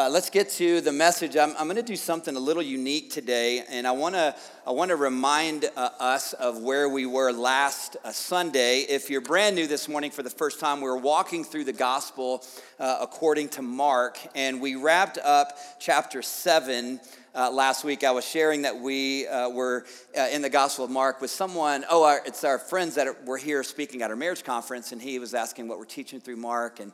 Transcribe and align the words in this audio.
uh, 0.00 0.08
let's 0.08 0.30
get 0.30 0.48
to 0.48 0.80
the 0.80 0.92
message. 0.92 1.36
I'm, 1.36 1.54
I'm 1.58 1.66
going 1.66 1.76
to 1.76 1.82
do 1.82 1.94
something 1.94 2.34
a 2.34 2.40
little 2.40 2.62
unique 2.62 3.10
today, 3.10 3.62
and 3.68 3.86
I 3.86 3.92
want 3.92 4.14
to 4.14 4.34
I 4.66 4.70
want 4.70 4.88
to 4.88 4.96
remind 4.96 5.66
uh, 5.76 5.90
us 6.00 6.32
of 6.32 6.62
where 6.62 6.88
we 6.88 7.04
were 7.04 7.32
last 7.32 7.98
uh, 8.02 8.10
Sunday. 8.10 8.80
If 8.88 9.10
you're 9.10 9.20
brand 9.20 9.56
new 9.56 9.66
this 9.66 9.90
morning 9.90 10.10
for 10.10 10.22
the 10.22 10.30
first 10.30 10.58
time, 10.58 10.78
we 10.78 10.84
were 10.84 10.96
walking 10.96 11.44
through 11.44 11.64
the 11.64 11.74
gospel 11.74 12.42
uh, 12.78 12.96
according 13.02 13.50
to 13.50 13.62
Mark, 13.62 14.18
and 14.34 14.58
we 14.62 14.74
wrapped 14.74 15.18
up 15.18 15.58
chapter 15.78 16.22
seven. 16.22 16.98
Uh, 17.34 17.50
last 17.50 17.84
week, 17.84 18.02
I 18.02 18.10
was 18.10 18.26
sharing 18.26 18.62
that 18.62 18.76
we 18.76 19.26
uh, 19.28 19.50
were 19.50 19.84
in 20.32 20.40
the 20.40 20.50
Gospel 20.50 20.86
of 20.86 20.90
Mark 20.90 21.20
with 21.20 21.30
someone. 21.30 21.84
Oh, 21.88 22.04
our, 22.04 22.22
it's 22.24 22.42
our 22.42 22.58
friends 22.58 22.94
that 22.94 23.24
were 23.26 23.38
here 23.38 23.62
speaking 23.62 24.02
at 24.02 24.10
our 24.10 24.16
marriage 24.16 24.44
conference, 24.44 24.92
and 24.92 25.00
he 25.00 25.18
was 25.18 25.34
asking 25.34 25.68
what 25.68 25.78
we're 25.78 25.84
teaching 25.84 26.20
through 26.20 26.38
Mark, 26.38 26.80
and 26.80 26.90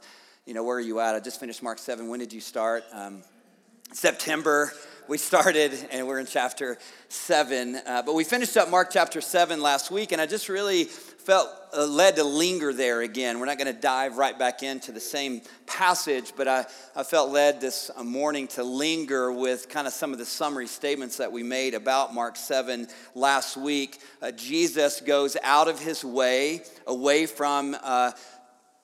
you 0.47 0.55
know, 0.55 0.63
where 0.63 0.77
are 0.77 0.81
you 0.81 1.01
at? 1.01 1.17
I 1.17 1.21
just 1.21 1.41
finished 1.41 1.61
Mark 1.61 1.79
7. 1.79 2.07
When 2.09 2.21
did 2.21 2.33
you 2.33 2.41
start? 2.41 2.85
Um, 2.93 3.23
September. 3.93 4.73
We 5.09 5.19
started, 5.19 5.73
and 5.91 6.07
we're 6.07 6.21
in 6.21 6.27
chapter 6.27 6.79
7. 7.09 7.77
Uh, 7.77 8.03
but 8.03 8.15
we 8.15 8.23
finished 8.23 8.57
up 8.57 8.71
Mark 8.71 8.91
chapter 8.93 9.21
7 9.21 9.61
last 9.61 9.91
week, 9.91 10.13
and 10.13 10.21
I 10.21 10.27
just 10.27 10.49
really 10.49 10.85
felt 10.85 11.49
uh, 11.77 11.85
led 11.85 12.15
to 12.17 12.25
linger 12.25 12.73
there 12.73 13.03
again. 13.03 13.41
We're 13.41 13.47
not 13.47 13.59
going 13.59 13.73
to 13.73 13.81
dive 13.81 14.19
right 14.19 14.39
back 14.39 14.63
into 14.63 14.93
the 14.93 15.01
same 15.01 15.43
passage, 15.67 16.33
but 16.37 16.47
I, 16.47 16.65
I 16.95 17.03
felt 17.03 17.31
led 17.31 17.61
this 17.61 17.91
uh, 17.97 18.05
morning 18.05 18.47
to 18.49 18.63
linger 18.63 19.33
with 19.33 19.69
kind 19.69 19.89
of 19.89 19.93
some 19.93 20.13
of 20.13 20.19
the 20.19 20.25
summary 20.25 20.69
statements 20.69 21.17
that 21.17 21.33
we 21.33 21.43
made 21.43 21.75
about 21.75 22.15
Mark 22.15 22.37
7 22.37 22.87
last 23.17 23.57
week. 23.57 23.99
Uh, 24.23 24.31
Jesus 24.31 25.01
goes 25.01 25.37
out 25.43 25.67
of 25.67 25.81
his 25.81 26.05
way, 26.05 26.63
away 26.87 27.27
from 27.27 27.77
uh, 27.83 28.13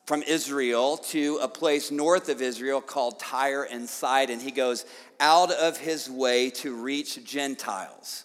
from 0.04 0.22
Israel 0.22 0.96
to 0.96 1.38
a 1.42 1.48
place 1.48 1.90
north 1.90 2.28
of 2.28 2.42
Israel 2.42 2.80
called 2.80 3.20
Tyre 3.20 3.64
and 3.64 3.88
Sidon. 3.88 4.40
He 4.40 4.50
goes 4.50 4.84
out 5.20 5.52
of 5.52 5.76
his 5.76 6.10
way 6.10 6.50
to 6.50 6.74
reach 6.74 7.24
Gentiles. 7.24 8.24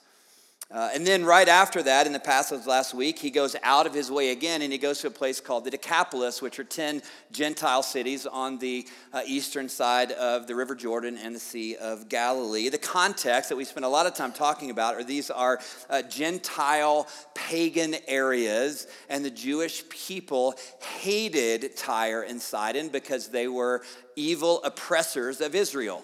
Uh, 0.69 0.89
and 0.93 1.07
then, 1.07 1.23
right 1.23 1.47
after 1.47 1.81
that, 1.81 2.07
in 2.07 2.11
the 2.11 2.19
passage 2.19 2.65
last 2.65 2.93
week, 2.93 3.17
he 3.17 3.29
goes 3.29 3.55
out 3.63 3.87
of 3.87 3.93
his 3.93 4.11
way 4.11 4.31
again 4.31 4.61
and 4.61 4.73
he 4.73 4.77
goes 4.77 4.99
to 4.99 5.07
a 5.07 5.11
place 5.11 5.39
called 5.39 5.63
the 5.63 5.71
Decapolis, 5.71 6.41
which 6.41 6.59
are 6.59 6.65
10 6.65 7.01
Gentile 7.31 7.81
cities 7.81 8.25
on 8.25 8.57
the 8.57 8.85
uh, 9.13 9.21
eastern 9.25 9.69
side 9.69 10.11
of 10.11 10.45
the 10.45 10.53
River 10.53 10.75
Jordan 10.75 11.17
and 11.17 11.33
the 11.33 11.39
Sea 11.39 11.77
of 11.77 12.09
Galilee. 12.09 12.67
The 12.67 12.77
context 12.77 13.47
that 13.47 13.55
we 13.55 13.63
spend 13.63 13.85
a 13.85 13.89
lot 13.89 14.07
of 14.07 14.13
time 14.13 14.33
talking 14.33 14.69
about 14.69 14.95
are 14.95 15.05
these 15.05 15.29
are 15.29 15.61
uh, 15.89 16.01
Gentile 16.01 17.07
pagan 17.33 17.95
areas, 18.05 18.87
and 19.07 19.23
the 19.23 19.31
Jewish 19.31 19.87
people 19.87 20.55
hated 20.99 21.77
Tyre 21.77 22.23
and 22.23 22.41
Sidon 22.41 22.89
because 22.89 23.29
they 23.29 23.47
were 23.47 23.83
evil 24.17 24.61
oppressors 24.65 25.39
of 25.39 25.55
Israel. 25.55 26.03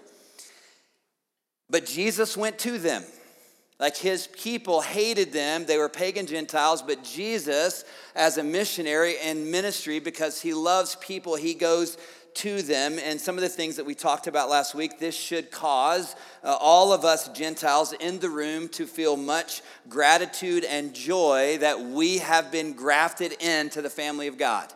But 1.70 1.86
Jesus 1.86 2.38
went 2.38 2.59
to 2.59 2.77
them. 2.77 3.03
Like 3.84 3.98
his 3.98 4.28
people 4.28 4.80
hated 4.80 5.34
them. 5.34 5.66
They 5.66 5.78
were 5.78 5.89
pagan 5.89 6.26
Gentiles, 6.26 6.81
but 6.81 7.03
Jesus, 7.03 7.84
as 8.16 8.38
a 8.38 8.44
missionary 8.44 9.17
and 9.22 9.52
ministry, 9.52 10.00
because 10.00 10.42
he 10.42 10.53
loves 10.53 10.95
people, 11.02 11.36
he 11.36 11.53
goes 11.53 11.98
to 12.36 12.61
them. 12.61 12.98
And 12.98 13.20
some 13.20 13.36
of 13.36 13.42
the 13.42 13.50
things 13.50 13.76
that 13.76 13.86
we 13.86 13.94
talked 13.94 14.28
about 14.28 14.50
last 14.50 14.73
week, 14.73 15.00
this 15.00 15.17
should 15.17 15.52
cause 15.52 16.16
uh, 16.45 16.56
all 16.61 16.94
of 16.94 17.04
us 17.04 17.28
Gentiles 17.28 17.92
in 17.92 18.20
the 18.20 18.30
room 18.30 18.70
to 18.70 18.88
feel 18.88 19.17
much 19.17 19.61
gratitude 19.89 20.64
and 20.64 20.94
joy 20.94 21.58
that 21.58 21.81
we 21.81 22.20
have 22.20 22.54
been 22.54 22.72
grafted 22.72 23.34
into 23.34 23.81
the 23.81 23.89
family 23.89 24.28
of 24.28 24.38
God. 24.38 24.72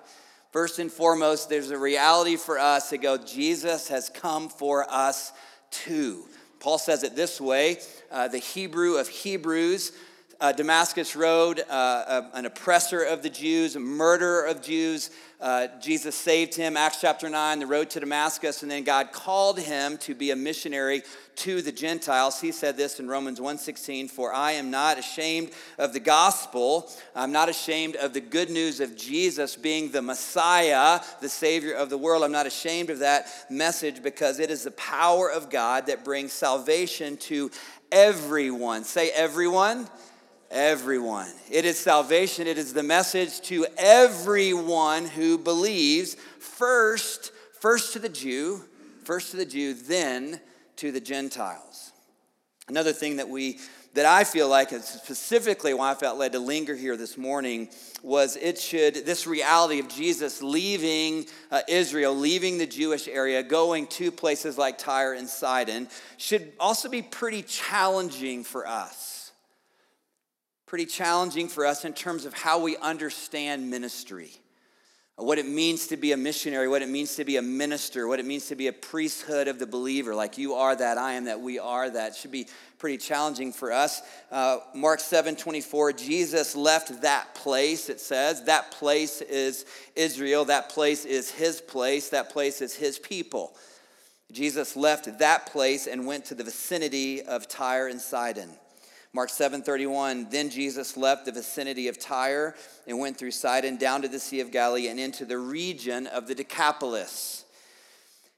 First 0.51 0.79
and 0.79 0.91
foremost, 0.91 1.47
there's 1.47 1.71
a 1.71 1.77
reality 1.77 2.35
for 2.35 2.59
us 2.59 2.89
to 2.89 2.97
go, 2.97 3.17
Jesus 3.17 3.87
has 3.87 4.09
come 4.09 4.49
for 4.49 4.85
us 4.91 5.31
too. 5.71 6.26
Paul 6.59 6.77
says 6.77 7.03
it 7.03 7.15
this 7.15 7.39
way 7.39 7.77
uh, 8.11 8.27
the 8.27 8.39
Hebrew 8.39 8.95
of 8.95 9.07
Hebrews, 9.07 9.91
uh, 10.39 10.51
Damascus 10.51 11.15
Road, 11.15 11.63
uh, 11.69 12.23
an 12.33 12.45
oppressor 12.45 13.01
of 13.03 13.23
the 13.23 13.29
Jews, 13.29 13.75
a 13.75 13.79
murderer 13.79 14.45
of 14.45 14.61
Jews. 14.61 15.09
Uh, 15.39 15.67
Jesus 15.79 16.15
saved 16.15 16.55
him, 16.55 16.75
Acts 16.75 17.01
chapter 17.01 17.29
9, 17.29 17.59
the 17.59 17.67
road 17.67 17.91
to 17.91 17.99
Damascus, 17.99 18.63
and 18.63 18.71
then 18.71 18.83
God 18.83 19.11
called 19.11 19.59
him 19.59 19.97
to 19.99 20.15
be 20.15 20.31
a 20.31 20.35
missionary 20.35 21.03
to 21.37 21.61
the 21.61 21.71
Gentiles. 21.71 22.41
He 22.41 22.51
said 22.51 22.77
this 22.77 22.99
in 22.99 23.07
Romans 23.07 23.39
1:16, 23.39 24.07
"For 24.07 24.33
I 24.33 24.53
am 24.53 24.71
not 24.71 24.97
ashamed 24.97 25.51
of 25.77 25.93
the 25.93 25.99
gospel. 25.99 26.91
I'm 27.15 27.31
not 27.31 27.49
ashamed 27.49 27.95
of 27.95 28.13
the 28.13 28.21
good 28.21 28.49
news 28.49 28.79
of 28.79 28.95
Jesus 28.95 29.55
being 29.55 29.91
the 29.91 30.01
Messiah, 30.01 30.99
the 31.21 31.29
savior 31.29 31.73
of 31.73 31.91
the 31.91 31.97
world. 31.97 32.23
I'm 32.23 32.31
not 32.31 32.47
ashamed 32.47 32.89
of 32.89 32.99
that 32.99 33.51
message 33.51 34.01
because 34.01 34.39
it 34.39 34.49
is 34.49 34.63
the 34.63 34.71
power 34.71 35.29
of 35.29 35.51
God 35.51 35.85
that 35.85 36.03
brings 36.03 36.33
salvation 36.33 37.17
to 37.17 37.51
everyone. 37.91 38.83
Say 38.83 39.11
everyone. 39.11 39.87
Everyone. 40.49 41.29
It 41.51 41.65
is 41.65 41.77
salvation. 41.77 42.47
It 42.47 42.57
is 42.57 42.73
the 42.73 42.83
message 42.83 43.41
to 43.41 43.65
everyone 43.77 45.05
who 45.05 45.37
believes 45.37 46.15
first, 46.39 47.33
first 47.59 47.93
to 47.93 47.99
the 47.99 48.09
Jew, 48.09 48.63
first 49.03 49.31
to 49.31 49.37
the 49.37 49.45
Jew, 49.45 49.73
then 49.73 50.39
to 50.77 50.93
the 50.93 51.01
Gentiles. 51.01 51.91
Another 52.69 52.93
thing 52.93 53.17
that 53.17 53.27
we 53.27 53.59
that 53.93 54.05
I 54.05 54.25
feel 54.25 54.47
like 54.47 54.69
specifically 54.69 55.73
why 55.73 55.91
I 55.91 55.95
felt 55.95 56.19
led 56.19 56.33
to 56.33 56.39
linger 56.39 56.75
here 56.75 56.95
this 56.95 57.17
morning 57.17 57.67
was 58.03 58.35
it 58.35 58.59
should 58.59 58.93
this 59.07 59.25
reality 59.25 59.79
of 59.79 59.89
Jesus 59.89 60.43
leaving 60.43 61.25
uh, 61.49 61.61
Israel, 61.67 62.15
leaving 62.15 62.59
the 62.59 62.67
Jewish 62.67 63.07
area, 63.07 63.41
going 63.41 63.87
to 63.87 64.11
places 64.11 64.55
like 64.55 64.77
Tyre 64.77 65.13
and 65.13 65.27
Sidon 65.27 65.87
should 66.17 66.53
also 66.59 66.89
be 66.89 67.01
pretty 67.01 67.41
challenging 67.41 68.43
for 68.43 68.67
us. 68.67 69.16
Pretty 70.67 70.85
challenging 70.85 71.47
for 71.47 71.65
us 71.65 71.83
in 71.83 71.93
terms 71.93 72.25
of 72.25 72.33
how 72.35 72.59
we 72.59 72.77
understand 72.77 73.71
ministry 73.71 74.31
what 75.17 75.39
it 75.39 75.47
means 75.47 75.87
to 75.87 75.97
be 75.97 76.11
a 76.11 76.17
missionary, 76.17 76.67
what 76.67 76.83
it 76.83 76.89
means 76.89 77.15
to 77.15 77.25
be 77.25 77.37
a 77.37 77.41
minister, 77.41 78.07
what 78.07 78.19
it 78.19 78.25
means 78.25 78.47
to 78.49 78.55
be 78.55 78.67
a 78.67 78.73
priesthood 78.73 79.47
of 79.47 79.57
the 79.57 79.65
believer. 79.65 80.13
Like 80.13 80.37
you 80.37 80.53
are 80.53 80.75
that, 80.75 80.99
I 80.99 81.13
am 81.13 81.25
that, 81.25 81.39
we 81.39 81.57
are 81.57 81.89
that. 81.89 82.15
Should 82.15 82.31
be 82.31 82.45
pretty 82.77 82.99
challenging 82.99 83.51
for 83.51 83.71
us. 83.71 84.03
Uh, 84.31 84.59
Mark 84.75 84.99
7 84.99 85.35
24, 85.35 85.93
Jesus 85.93 86.55
left 86.55 87.01
that 87.01 87.33
place, 87.33 87.89
it 87.89 87.99
says. 87.99 88.43
That 88.43 88.69
place 88.69 89.21
is 89.21 89.65
Israel. 89.95 90.45
That 90.45 90.69
place 90.69 91.03
is 91.03 91.31
his 91.31 91.61
place. 91.61 92.09
That 92.09 92.29
place 92.29 92.61
is 92.61 92.75
his 92.75 92.99
people. 92.99 93.55
Jesus 94.31 94.75
left 94.75 95.17
that 95.17 95.47
place 95.47 95.87
and 95.87 96.05
went 96.05 96.25
to 96.25 96.35
the 96.35 96.43
vicinity 96.43 97.23
of 97.23 97.47
Tyre 97.47 97.87
and 97.87 97.99
Sidon. 97.99 98.51
Mark 99.17 99.31
7:31 99.31 100.29
Then 100.29 100.51
Jesus 100.51 100.95
left 100.95 101.25
the 101.25 101.31
vicinity 101.31 101.87
of 101.87 101.97
Tyre 101.97 102.53
and 102.85 102.99
went 102.99 103.17
through 103.17 103.31
Sidon 103.31 103.77
down 103.77 104.03
to 104.03 104.07
the 104.07 104.19
Sea 104.19 104.41
of 104.41 104.51
Galilee 104.51 104.89
and 104.89 104.99
into 104.99 105.25
the 105.25 105.39
region 105.39 106.05
of 106.05 106.27
the 106.27 106.35
Decapolis. 106.35 107.43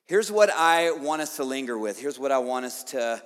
Here's 0.05 0.31
what 0.31 0.49
I 0.49 0.91
want 0.91 1.21
us 1.21 1.35
to 1.35 1.43
linger 1.43 1.77
with. 1.77 1.99
Here's 1.99 2.17
what 2.17 2.31
I 2.31 2.37
want 2.37 2.65
us 2.65 2.85
to 2.85 3.21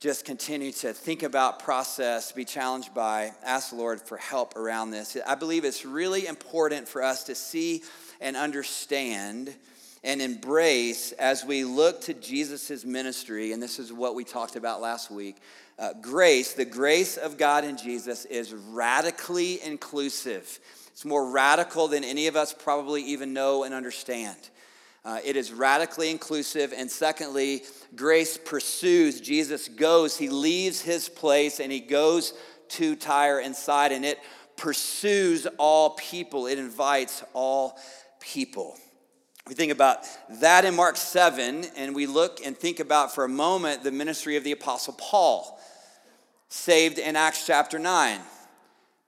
just 0.00 0.24
continue 0.24 0.72
to 0.72 0.92
think 0.92 1.22
about, 1.22 1.60
process, 1.60 2.32
be 2.32 2.44
challenged 2.44 2.92
by, 2.92 3.30
ask 3.44 3.70
the 3.70 3.76
Lord 3.76 4.02
for 4.02 4.16
help 4.16 4.56
around 4.56 4.90
this. 4.90 5.16
I 5.24 5.36
believe 5.36 5.64
it's 5.64 5.86
really 5.86 6.26
important 6.26 6.88
for 6.88 7.04
us 7.04 7.22
to 7.24 7.36
see 7.36 7.84
and 8.20 8.36
understand 8.36 9.54
and 10.04 10.20
embrace 10.20 11.12
as 11.12 11.44
we 11.44 11.64
look 11.64 12.02
to 12.02 12.14
Jesus' 12.14 12.84
ministry, 12.84 13.52
and 13.52 13.62
this 13.62 13.78
is 13.78 13.92
what 13.92 14.14
we 14.14 14.22
talked 14.22 14.54
about 14.54 14.82
last 14.82 15.10
week, 15.10 15.38
uh, 15.78 15.94
grace, 16.00 16.52
the 16.52 16.64
grace 16.64 17.16
of 17.16 17.38
God 17.38 17.64
in 17.64 17.76
Jesus 17.76 18.26
is 18.26 18.52
radically 18.52 19.60
inclusive. 19.62 20.60
It's 20.92 21.04
more 21.04 21.28
radical 21.30 21.88
than 21.88 22.04
any 22.04 22.28
of 22.28 22.36
us 22.36 22.54
probably 22.54 23.02
even 23.02 23.32
know 23.32 23.64
and 23.64 23.74
understand. 23.74 24.36
Uh, 25.04 25.18
it 25.24 25.36
is 25.36 25.52
radically 25.52 26.10
inclusive. 26.10 26.72
And 26.76 26.88
secondly, 26.90 27.62
grace 27.96 28.38
pursues. 28.38 29.20
Jesus 29.20 29.68
goes, 29.68 30.16
he 30.16 30.28
leaves 30.28 30.80
his 30.80 31.08
place 31.08 31.60
and 31.60 31.72
he 31.72 31.80
goes 31.80 32.34
to 32.68 32.94
Tyre 32.94 33.40
and 33.40 33.54
Sidon, 33.54 33.96
and 33.96 34.04
it 34.04 34.18
pursues 34.56 35.46
all 35.58 35.90
people, 35.90 36.46
it 36.46 36.58
invites 36.58 37.22
all 37.32 37.78
people. 38.20 38.76
We 39.46 39.54
think 39.54 39.72
about 39.72 39.98
that 40.40 40.64
in 40.64 40.74
Mark 40.74 40.96
7, 40.96 41.66
and 41.76 41.94
we 41.94 42.06
look 42.06 42.40
and 42.42 42.56
think 42.56 42.80
about 42.80 43.14
for 43.14 43.24
a 43.24 43.28
moment 43.28 43.84
the 43.84 43.92
ministry 43.92 44.36
of 44.36 44.44
the 44.44 44.52
Apostle 44.52 44.94
Paul 44.94 45.60
saved 46.48 46.98
in 46.98 47.14
Acts 47.14 47.46
chapter 47.46 47.78
9, 47.78 48.20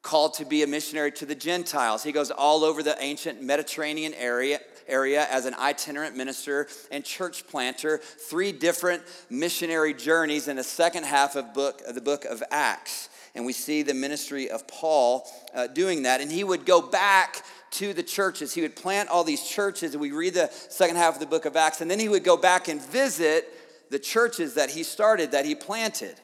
called 0.03 0.35
to 0.35 0.45
be 0.45 0.63
a 0.63 0.67
missionary 0.67 1.11
to 1.13 1.25
the 1.25 1.35
Gentiles. 1.35 2.03
He 2.03 2.13
goes 2.13 2.31
all 2.31 2.65
over 2.65 2.83
the 2.83 3.03
ancient 3.03 3.43
Mediterranean 3.43 4.13
area, 4.13 4.61
area 4.87 5.27
as 5.31 5.47
an 5.47 5.55
itinerant 5.55 6.19
minister 6.19 6.69
and 6.91 7.03
church 7.03 7.47
planter, 7.47 7.97
three 7.97 8.53
different 8.53 9.05
missionary 9.31 9.95
journeys 9.95 10.49
in 10.49 10.57
the 10.57 10.65
second 10.65 11.07
half 11.07 11.35
of, 11.35 11.55
book, 11.55 11.81
of 11.89 11.95
the 11.95 12.03
book 12.03 12.27
of 12.27 12.43
Acts. 12.51 13.09
And 13.35 13.47
we 13.47 13.55
see 13.55 13.83
the 13.83 13.95
ministry 13.95 14.51
of 14.51 14.69
Paul 14.69 15.27
uh, 15.55 15.67
doing 15.67 16.03
that. 16.03 16.21
And 16.21 16.31
he 16.31 16.45
would 16.45 16.67
go 16.67 16.83
back 16.83 17.43
to 17.73 17.93
the 17.93 18.03
churches. 18.03 18.55
He 18.55 18.63
would 18.63 18.77
plant 18.77 19.09
all 19.09 19.25
these 19.25 19.47
churches, 19.47 19.93
and 19.93 20.01
we 20.01 20.13
read 20.13 20.35
the 20.35 20.51
second 20.69 20.97
half 20.97 21.15
of 21.15 21.21
the 21.21 21.27
book 21.27 21.45
of 21.45 21.57
Acts, 21.57 21.81
and 21.81 21.91
then 21.91 21.99
he 21.99 22.09
would 22.09 22.25
go 22.25 22.37
back 22.37 22.69
and 22.69 22.81
visit 22.81 23.53
the 23.91 23.99
churches 23.99 24.55
that 24.55 24.71
he 24.71 24.83
started, 24.83 25.33
that 25.33 25.45
he 25.45 25.55
planted. 25.55 26.21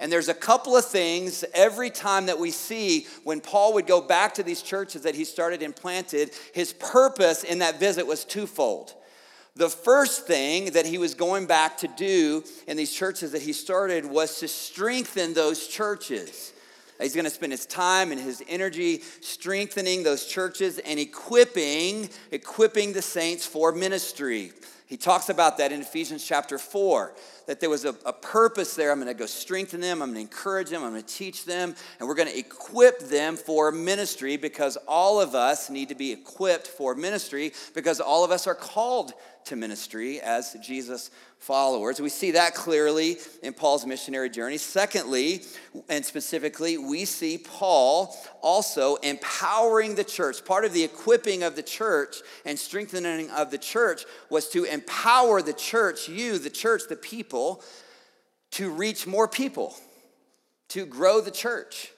And 0.00 0.10
there's 0.10 0.28
a 0.28 0.34
couple 0.34 0.76
of 0.76 0.84
things 0.84 1.44
every 1.54 1.88
time 1.90 2.26
that 2.26 2.38
we 2.38 2.50
see 2.50 3.06
when 3.22 3.40
Paul 3.40 3.74
would 3.74 3.86
go 3.86 4.00
back 4.00 4.34
to 4.34 4.42
these 4.42 4.60
churches 4.60 5.02
that 5.02 5.14
he 5.14 5.24
started 5.24 5.62
and 5.62 5.76
planted, 5.76 6.32
his 6.52 6.72
purpose 6.72 7.44
in 7.44 7.60
that 7.60 7.78
visit 7.78 8.06
was 8.06 8.24
twofold. 8.24 8.94
The 9.54 9.68
first 9.68 10.26
thing 10.26 10.72
that 10.72 10.86
he 10.86 10.98
was 10.98 11.14
going 11.14 11.46
back 11.46 11.76
to 11.78 11.88
do 11.88 12.42
in 12.66 12.76
these 12.76 12.92
churches 12.92 13.32
that 13.32 13.42
he 13.42 13.52
started 13.52 14.06
was 14.06 14.40
to 14.40 14.48
strengthen 14.48 15.34
those 15.34 15.68
churches. 15.68 16.51
He's 17.02 17.14
going 17.14 17.24
to 17.24 17.30
spend 17.30 17.52
his 17.52 17.66
time 17.66 18.12
and 18.12 18.20
his 18.20 18.42
energy 18.48 19.02
strengthening 19.20 20.02
those 20.02 20.26
churches 20.26 20.78
and 20.78 20.98
equipping 20.98 22.08
equipping 22.30 22.92
the 22.92 23.02
saints 23.02 23.46
for 23.46 23.72
ministry. 23.72 24.52
He 24.92 24.98
talks 24.98 25.30
about 25.30 25.56
that 25.56 25.72
in 25.72 25.80
Ephesians 25.80 26.22
chapter 26.22 26.58
4, 26.58 27.14
that 27.46 27.60
there 27.60 27.70
was 27.70 27.86
a, 27.86 27.94
a 28.04 28.12
purpose 28.12 28.74
there. 28.74 28.92
I'm 28.92 28.98
going 28.98 29.08
to 29.08 29.18
go 29.18 29.24
strengthen 29.24 29.80
them, 29.80 30.02
I'm 30.02 30.12
going 30.12 30.26
to 30.26 30.30
encourage 30.30 30.68
them, 30.68 30.84
I'm 30.84 30.90
going 30.90 31.02
to 31.02 31.08
teach 31.08 31.46
them, 31.46 31.74
and 31.98 32.06
we're 32.06 32.14
going 32.14 32.28
to 32.28 32.38
equip 32.38 32.98
them 32.98 33.36
for 33.36 33.72
ministry 33.72 34.36
because 34.36 34.76
all 34.86 35.18
of 35.18 35.34
us 35.34 35.70
need 35.70 35.88
to 35.88 35.94
be 35.94 36.12
equipped 36.12 36.66
for 36.66 36.94
ministry 36.94 37.54
because 37.74 38.00
all 38.00 38.22
of 38.22 38.30
us 38.30 38.46
are 38.46 38.54
called 38.54 39.14
to 39.46 39.56
ministry 39.56 40.20
as 40.20 40.56
Jesus 40.62 41.10
followers. 41.38 42.00
We 42.00 42.08
see 42.08 42.32
that 42.32 42.54
clearly 42.54 43.18
in 43.42 43.52
Paul's 43.52 43.86
missionary 43.86 44.30
journey. 44.30 44.58
Secondly, 44.58 45.42
and 45.88 46.04
specifically, 46.04 46.78
we 46.78 47.04
see 47.04 47.38
Paul 47.38 48.16
also 48.42 48.96
empowering 48.96 49.94
the 49.94 50.04
church. 50.04 50.44
Part 50.44 50.64
of 50.64 50.72
the 50.72 50.84
equipping 50.84 51.42
of 51.42 51.56
the 51.56 51.62
church 51.62 52.16
and 52.44 52.58
strengthening 52.58 53.30
of 53.30 53.50
the 53.50 53.58
church 53.58 54.04
was 54.30 54.48
to 54.50 54.64
empower 54.64 55.42
the 55.42 55.52
church, 55.52 56.08
you, 56.08 56.38
the 56.38 56.50
church, 56.50 56.82
the 56.88 56.96
people, 56.96 57.62
to 58.52 58.70
reach 58.70 59.06
more 59.06 59.28
people, 59.28 59.74
to 60.68 60.84
grow 60.84 61.20
the 61.20 61.30
church. 61.30 61.91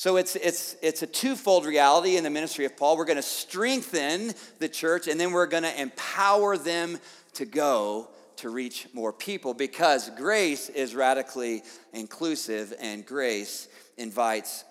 So 0.00 0.16
it's, 0.16 0.34
it's, 0.34 0.76
it's 0.80 1.02
a 1.02 1.06
twofold 1.06 1.66
reality 1.66 2.16
in 2.16 2.24
the 2.24 2.30
ministry 2.30 2.64
of 2.64 2.74
Paul. 2.74 2.96
We're 2.96 3.04
going 3.04 3.16
to 3.16 3.22
strengthen 3.22 4.32
the 4.58 4.66
church, 4.66 5.08
and 5.08 5.20
then 5.20 5.30
we're 5.30 5.44
going 5.44 5.64
to 5.64 5.78
empower 5.78 6.56
them 6.56 6.98
to 7.34 7.44
go 7.44 8.08
to 8.36 8.48
reach 8.48 8.86
more 8.94 9.12
people 9.12 9.52
because 9.52 10.08
grace 10.16 10.70
is 10.70 10.94
radically 10.94 11.62
inclusive 11.92 12.72
and 12.80 13.04
grace 13.04 13.68
invites 13.98 14.64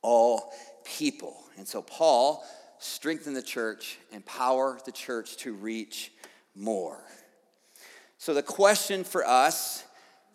all 0.00 0.54
people. 0.86 1.36
And 1.58 1.68
so 1.68 1.82
Paul 1.82 2.42
strengthened 2.78 3.36
the 3.36 3.42
church, 3.42 3.98
empower 4.10 4.78
the 4.86 4.92
church 4.92 5.36
to 5.40 5.52
reach 5.52 6.12
more. 6.54 7.04
So 8.16 8.32
the 8.32 8.42
question 8.42 9.04
for 9.04 9.22
us 9.26 9.84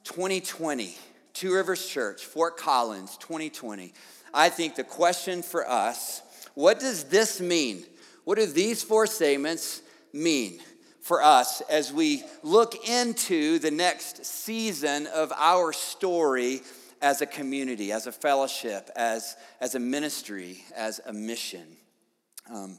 2020 0.04 0.96
Two 1.42 1.56
Rivers 1.56 1.88
Church, 1.88 2.24
Fort 2.24 2.56
Collins, 2.56 3.18
2020. 3.18 3.96
I 4.32 4.50
think 4.50 4.76
the 4.76 4.84
question 4.84 5.42
for 5.42 5.68
us 5.68 6.22
what 6.54 6.80
does 6.80 7.06
this 7.06 7.42
mean? 7.42 7.84
What 8.26 8.38
do 8.38 8.46
these 8.46 8.84
four 8.84 9.08
statements 9.08 9.82
mean 10.14 10.60
for 11.02 11.24
us 11.24 11.62
as 11.62 11.92
we 11.92 12.24
look 12.44 12.88
into 12.88 13.58
the 13.58 13.72
next 13.72 14.24
season 14.24 15.08
of 15.08 15.32
our 15.36 15.74
story 15.74 16.62
as 17.02 17.24
a 17.24 17.26
community, 17.26 17.92
as 17.92 18.06
a 18.06 18.12
fellowship, 18.12 18.92
as, 18.96 19.36
as 19.60 19.74
a 19.74 19.80
ministry, 19.80 20.64
as 20.76 21.02
a 21.08 21.12
mission? 21.12 21.66
Um, 22.54 22.78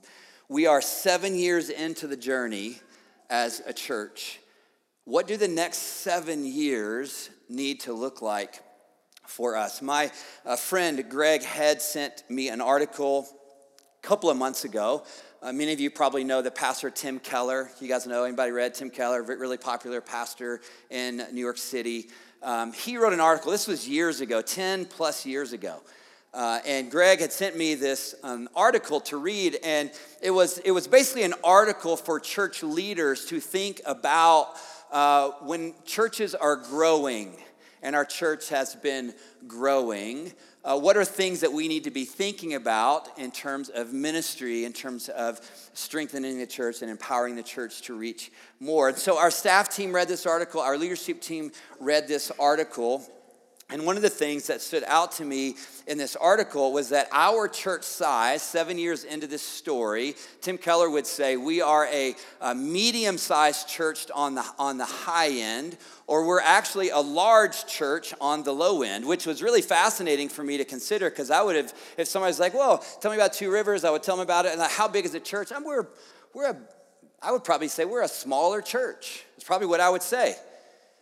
we 0.49 0.69
are 0.69 0.81
seven 0.81 1.35
years 1.35 1.69
into 1.69 2.07
the 2.07 2.17
journey 2.17 2.79
as 3.29 3.61
a 3.67 3.73
church. 3.73 4.39
What 5.05 5.27
do 5.27 5.37
the 5.37 5.49
next 5.49 5.79
seven 5.79 6.45
years 6.45 7.29
need 7.53 7.81
to 7.81 7.93
look 7.93 8.23
like 8.23 8.61
for 9.27 9.57
us? 9.57 9.83
My 9.83 10.11
uh, 10.45 10.57
friend 10.57 11.05
Greg 11.09 11.43
had 11.43 11.81
sent 11.81 12.25
me 12.29 12.49
an 12.49 12.61
article 12.61 13.29
a 14.03 14.07
couple 14.07 14.31
of 14.31 14.37
months 14.37 14.65
ago. 14.65 15.05
Uh, 15.43 15.53
many 15.53 15.73
of 15.73 15.81
you 15.81 15.91
probably 15.91 16.25
know 16.25 16.41
the 16.41 16.51
pastor 16.51 16.91
Tim 16.91 17.19
Keller. 17.19 17.71
You 17.81 17.89
guys 17.89 18.07
know 18.07 18.25
anybody 18.25 18.53
read 18.53 18.75
Tim 18.75 18.91
Keller? 18.91 19.23
Really 19.23 19.59
popular 19.59 20.01
pastor 20.01 20.61
in 20.91 21.25
New 21.33 21.41
York 21.41 21.59
City. 21.59 22.09
Um, 22.43 22.73
he 22.73 22.97
wrote 22.97 23.13
an 23.13 23.21
article. 23.21 23.53
This 23.53 23.67
was 23.67 23.89
years 23.89 24.21
ago, 24.21 24.41
ten 24.43 24.85
plus 24.85 25.27
years 25.27 25.53
ago. 25.53 25.81
Uh, 26.35 26.61
and 26.67 26.91
Greg 26.91 27.21
had 27.21 27.31
sent 27.31 27.59
me 27.59 27.75
this 27.75 28.15
um, 28.23 28.49
article 28.57 29.01
to 29.01 29.19
read, 29.19 29.59
and 29.63 29.91
it 30.23 30.31
was, 30.31 30.57
it 30.59 30.71
was 30.71 30.89
basically 30.89 31.25
an 31.25 31.35
article 31.45 31.95
for 31.95 32.19
church 32.19 32.63
leaders 32.63 33.27
to 33.27 33.39
think 33.39 33.83
about 33.85 34.55
uh, 34.93 35.31
when 35.41 35.75
churches 35.85 36.35
are 36.35 36.57
growing, 36.57 37.37
and 37.83 37.97
our 37.97 38.05
church 38.05 38.49
has 38.51 38.77
been 38.77 39.13
growing, 39.49 40.33
uh, 40.65 40.79
what 40.79 40.97
are 40.97 41.05
things 41.05 41.41
that 41.41 41.53
we 41.53 41.67
need 41.67 41.83
to 41.85 41.91
be 41.91 42.05
thinking 42.05 42.55
about 42.55 43.19
in 43.19 43.33
terms 43.33 43.69
of 43.69 43.93
ministry, 43.93 44.65
in 44.65 44.73
terms 44.73 45.09
of 45.09 45.41
strengthening 45.75 46.39
the 46.39 46.47
church 46.47 46.83
and 46.83 46.91
empowering 46.91 47.35
the 47.35 47.43
church 47.43 47.83
to 47.83 47.95
reach 47.95 48.31
more? 48.61 48.89
And 48.89 48.97
so 48.97 49.19
our 49.19 49.33
staff 49.33 49.69
team 49.69 49.93
read 49.93 50.07
this 50.07 50.27
article, 50.27 50.61
our 50.61 50.79
leadership 50.79 51.21
team 51.21 51.51
read 51.81 52.07
this 52.07 52.31
article. 52.39 53.03
And 53.73 53.87
one 53.87 53.97
of 53.97 54.03
the 54.03 54.11
things 54.11 54.49
that 54.49 54.61
stood 54.61 54.85
out 54.87 55.13
to 55.13 55.25
me 55.25 55.57
in 55.87 55.97
this 55.97 56.15
article 56.15 56.75
was 56.75 56.91
that 56.91 57.09
our 57.11 57.49
church 57.49 57.85
size, 57.85 58.43
seven 58.43 58.77
years 58.77 59.05
into 59.05 59.27
this 59.27 59.41
story, 59.41 60.15
Tim 60.43 60.59
Keller 60.59 60.91
would 60.91 61.07
say 61.07 61.39
we 61.39 61.63
are 61.63 61.87
a, 61.87 62.15
a 62.43 62.55
medium 62.55 63.17
sized 63.17 63.67
church 63.69 64.11
on 64.15 64.35
the, 64.35 64.45
on 64.59 64.77
the 64.77 64.85
high 64.85 65.31
end, 65.31 65.79
or 66.07 66.27
we're 66.27 66.43
actually 66.43 66.91
a 66.91 66.99
large 66.99 67.65
church 67.65 68.13
on 68.21 68.43
the 68.43 68.53
low 68.53 68.83
end, 68.83 69.07
which 69.07 69.25
was 69.25 69.43
really 69.43 69.63
fascinating 69.63 70.29
for 70.29 70.45
me 70.45 70.59
to 70.59 70.67
consider 70.67 71.09
because 71.09 71.31
I 71.31 71.41
would 71.41 71.57
have, 71.57 71.73
if 71.97 72.09
somebody's 72.09 72.39
like, 72.39 72.53
well, 72.53 72.85
tell 73.01 73.11
me 73.11 73.17
about 73.17 73.33
Two 73.33 73.51
Rivers, 73.51 73.85
I 73.85 73.91
would 73.91 74.03
tell 74.03 74.17
them 74.19 74.23
about 74.23 74.45
it. 74.45 74.53
And 74.53 74.61
how 74.61 74.87
big 74.87 75.07
is 75.07 75.13
the 75.13 75.21
church? 75.21 75.51
I'm, 75.51 75.65
we're, 75.65 75.87
we're 76.35 76.51
a, 76.51 76.57
I 77.23 77.33
would 77.33 77.43
probably 77.43 77.69
say 77.69 77.87
we're 77.87 78.03
a 78.03 78.09
smaller 78.09 78.61
church. 78.61 79.25
It's 79.37 79.45
probably 79.45 79.67
what 79.67 79.81
I 79.81 79.89
would 79.89 80.03
say. 80.03 80.37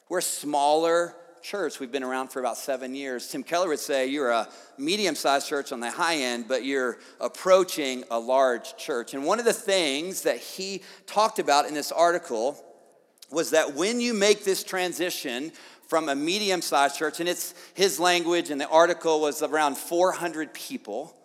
We're 0.09 0.19
a 0.19 0.23
smaller 0.23 1.17
church. 1.43 1.81
We've 1.81 1.93
been 1.93 2.03
around 2.03 2.29
for 2.29 2.41
about 2.41 2.57
seven 2.57 2.95
years. 2.95 3.29
Tim 3.29 3.43
Keller 3.43 3.69
would 3.69 3.79
say 3.79 4.07
you're 4.07 4.31
a 4.31 4.49
medium 4.79 5.15
sized 5.15 5.49
church 5.49 5.73
on 5.73 5.81
the 5.81 5.91
high 5.91 6.17
end, 6.17 6.47
but 6.49 6.65
you're 6.65 6.99
approaching 7.21 8.05
a 8.11 8.19
large 8.19 8.77
church. 8.77 9.15
And 9.15 9.25
one 9.25 9.39
of 9.39 9.45
the 9.45 9.53
things 9.53 10.23
that 10.23 10.39
he 10.39 10.83
talked 11.07 11.39
about 11.39 11.67
in 11.67 11.75
this 11.75 11.93
article 11.93 12.63
was 13.31 13.51
that 13.51 13.75
when 13.75 14.01
you 14.01 14.15
make 14.15 14.45
this 14.45 14.65
transition 14.65 15.53
from 15.89 16.09
a 16.09 16.15
medium 16.15 16.63
sized 16.63 16.97
church, 16.97 17.21
and 17.21 17.29
it's 17.29 17.55
his 17.75 17.99
language, 17.99 18.51
and 18.51 18.61
the 18.61 18.69
article 18.69 19.21
was 19.21 19.43
around 19.43 19.77
400 19.77 20.55
people, 20.55 21.17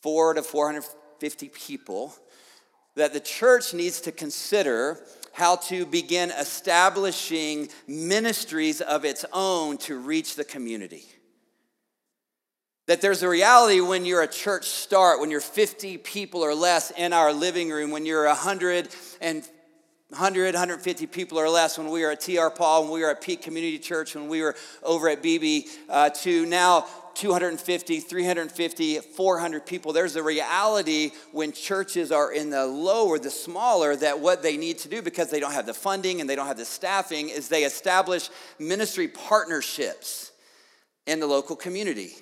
four 0.00 0.34
to 0.34 0.42
450 0.42 1.48
people, 1.50 2.14
that 2.96 3.12
the 3.12 3.20
church 3.20 3.74
needs 3.74 4.00
to 4.02 4.12
consider 4.12 5.00
how 5.38 5.54
to 5.54 5.86
begin 5.86 6.30
establishing 6.32 7.68
ministries 7.86 8.80
of 8.80 9.04
its 9.04 9.24
own 9.32 9.78
to 9.78 9.96
reach 9.96 10.34
the 10.34 10.42
community. 10.42 11.04
That 12.88 13.00
there's 13.00 13.22
a 13.22 13.28
reality 13.28 13.80
when 13.80 14.04
you're 14.04 14.22
a 14.22 14.28
church 14.28 14.66
start, 14.66 15.20
when 15.20 15.30
you're 15.30 15.40
50 15.40 15.98
people 15.98 16.40
or 16.40 16.54
less 16.54 16.90
in 16.90 17.12
our 17.12 17.32
living 17.32 17.70
room, 17.70 17.92
when 17.92 18.04
you're 18.04 18.26
100 18.26 18.88
and 19.20 19.48
100, 20.08 20.54
150 20.54 21.06
people 21.06 21.38
or 21.38 21.48
less 21.48 21.78
when 21.78 21.88
we 21.88 22.02
were 22.02 22.10
at 22.10 22.20
TR 22.20 22.48
Paul, 22.48 22.84
when 22.84 22.92
we 22.92 23.02
were 23.02 23.10
at 23.10 23.20
Peak 23.20 23.42
Community 23.42 23.78
Church, 23.78 24.16
when 24.16 24.26
we 24.26 24.42
were 24.42 24.56
over 24.82 25.08
at 25.08 25.22
BB, 25.22 25.68
uh, 25.88 26.10
to 26.10 26.46
now 26.46 26.86
250, 27.18 27.98
350, 27.98 28.98
400 29.00 29.66
people. 29.66 29.92
There's 29.92 30.14
a 30.14 30.22
reality 30.22 31.10
when 31.32 31.50
churches 31.50 32.12
are 32.12 32.32
in 32.32 32.48
the 32.48 32.64
lower, 32.64 33.18
the 33.18 33.28
smaller, 33.28 33.96
that 33.96 34.20
what 34.20 34.40
they 34.40 34.56
need 34.56 34.78
to 34.78 34.88
do 34.88 35.02
because 35.02 35.28
they 35.28 35.40
don't 35.40 35.52
have 35.52 35.66
the 35.66 35.74
funding 35.74 36.20
and 36.20 36.30
they 36.30 36.36
don't 36.36 36.46
have 36.46 36.56
the 36.56 36.64
staffing 36.64 37.28
is 37.28 37.48
they 37.48 37.64
establish 37.64 38.30
ministry 38.60 39.08
partnerships 39.08 40.30
in 41.08 41.18
the 41.18 41.26
local 41.26 41.56
community 41.56 42.14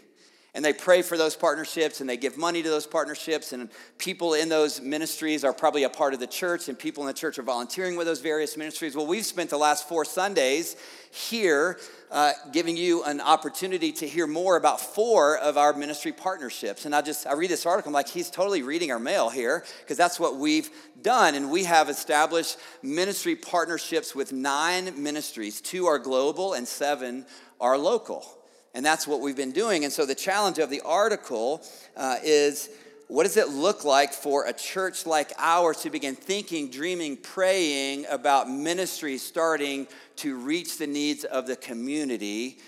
and 0.56 0.64
they 0.64 0.72
pray 0.72 1.02
for 1.02 1.18
those 1.18 1.36
partnerships 1.36 2.00
and 2.00 2.08
they 2.08 2.16
give 2.16 2.38
money 2.38 2.62
to 2.62 2.70
those 2.70 2.86
partnerships. 2.86 3.52
And 3.52 3.68
people 3.98 4.32
in 4.32 4.48
those 4.48 4.80
ministries 4.80 5.44
are 5.44 5.52
probably 5.52 5.82
a 5.82 5.90
part 5.90 6.14
of 6.14 6.18
the 6.18 6.26
church 6.26 6.70
and 6.70 6.78
people 6.78 7.02
in 7.02 7.08
the 7.08 7.12
church 7.12 7.38
are 7.38 7.42
volunteering 7.42 7.94
with 7.94 8.06
those 8.06 8.22
various 8.22 8.56
ministries. 8.56 8.96
Well 8.96 9.06
we've 9.06 9.26
spent 9.26 9.50
the 9.50 9.58
last 9.58 9.86
four 9.86 10.06
sundays 10.06 10.76
here 11.10 11.78
uh, 12.10 12.32
giving 12.52 12.74
you 12.74 13.04
an 13.04 13.20
opportunity 13.20 13.92
to 13.92 14.08
hear 14.08 14.26
more 14.26 14.56
about 14.56 14.80
four 14.80 15.36
of 15.36 15.58
our 15.58 15.74
ministry 15.74 16.12
partnerships. 16.12 16.86
And 16.86 16.94
i 16.94 17.02
just 17.02 17.26
i 17.26 17.34
read 17.34 17.50
this 17.50 17.66
article 17.66 17.90
i'm 17.90 17.94
like 17.94 18.08
he's 18.08 18.30
totally 18.30 18.62
reading 18.62 18.90
our 18.90 18.98
mail 18.98 19.28
here 19.28 19.62
because 19.80 19.98
that's 19.98 20.18
what 20.18 20.36
we've 20.36 20.70
done. 21.02 21.34
And 21.34 21.50
we 21.50 21.64
have 21.64 21.90
established 21.90 22.56
ministry 22.82 23.36
partnerships 23.36 24.14
with 24.14 24.32
nine 24.32 25.02
ministries. 25.02 25.60
Two 25.60 25.84
are 25.84 25.98
global 25.98 26.54
and 26.54 26.66
seven 26.66 27.26
are 27.60 27.76
local 27.76 28.36
and 28.76 28.84
that's 28.84 29.06
what 29.06 29.22
we've 29.22 29.36
been 29.36 29.52
doing. 29.52 29.84
And 29.84 29.92
so 29.92 30.04
the 30.04 30.14
challenge 30.14 30.58
of 30.58 30.68
the 30.68 30.82
article 30.82 31.62
uh, 31.96 32.18
is 32.22 32.68
what 33.08 33.22
does 33.22 33.38
it 33.38 33.48
look 33.48 33.84
like 33.84 34.12
for 34.12 34.46
a 34.46 34.52
church 34.52 35.06
like 35.06 35.32
ours 35.38 35.78
to 35.78 35.90
begin 35.90 36.14
thinking, 36.14 36.70
dreaming, 36.70 37.16
praying 37.16 38.04
about 38.10 38.50
ministry 38.50 39.16
starting 39.16 39.88
to 40.16 40.36
reach 40.36 40.76
the 40.76 40.86
needs 40.86 41.24
of 41.24 41.46
the 41.46 41.56
community 41.56 42.58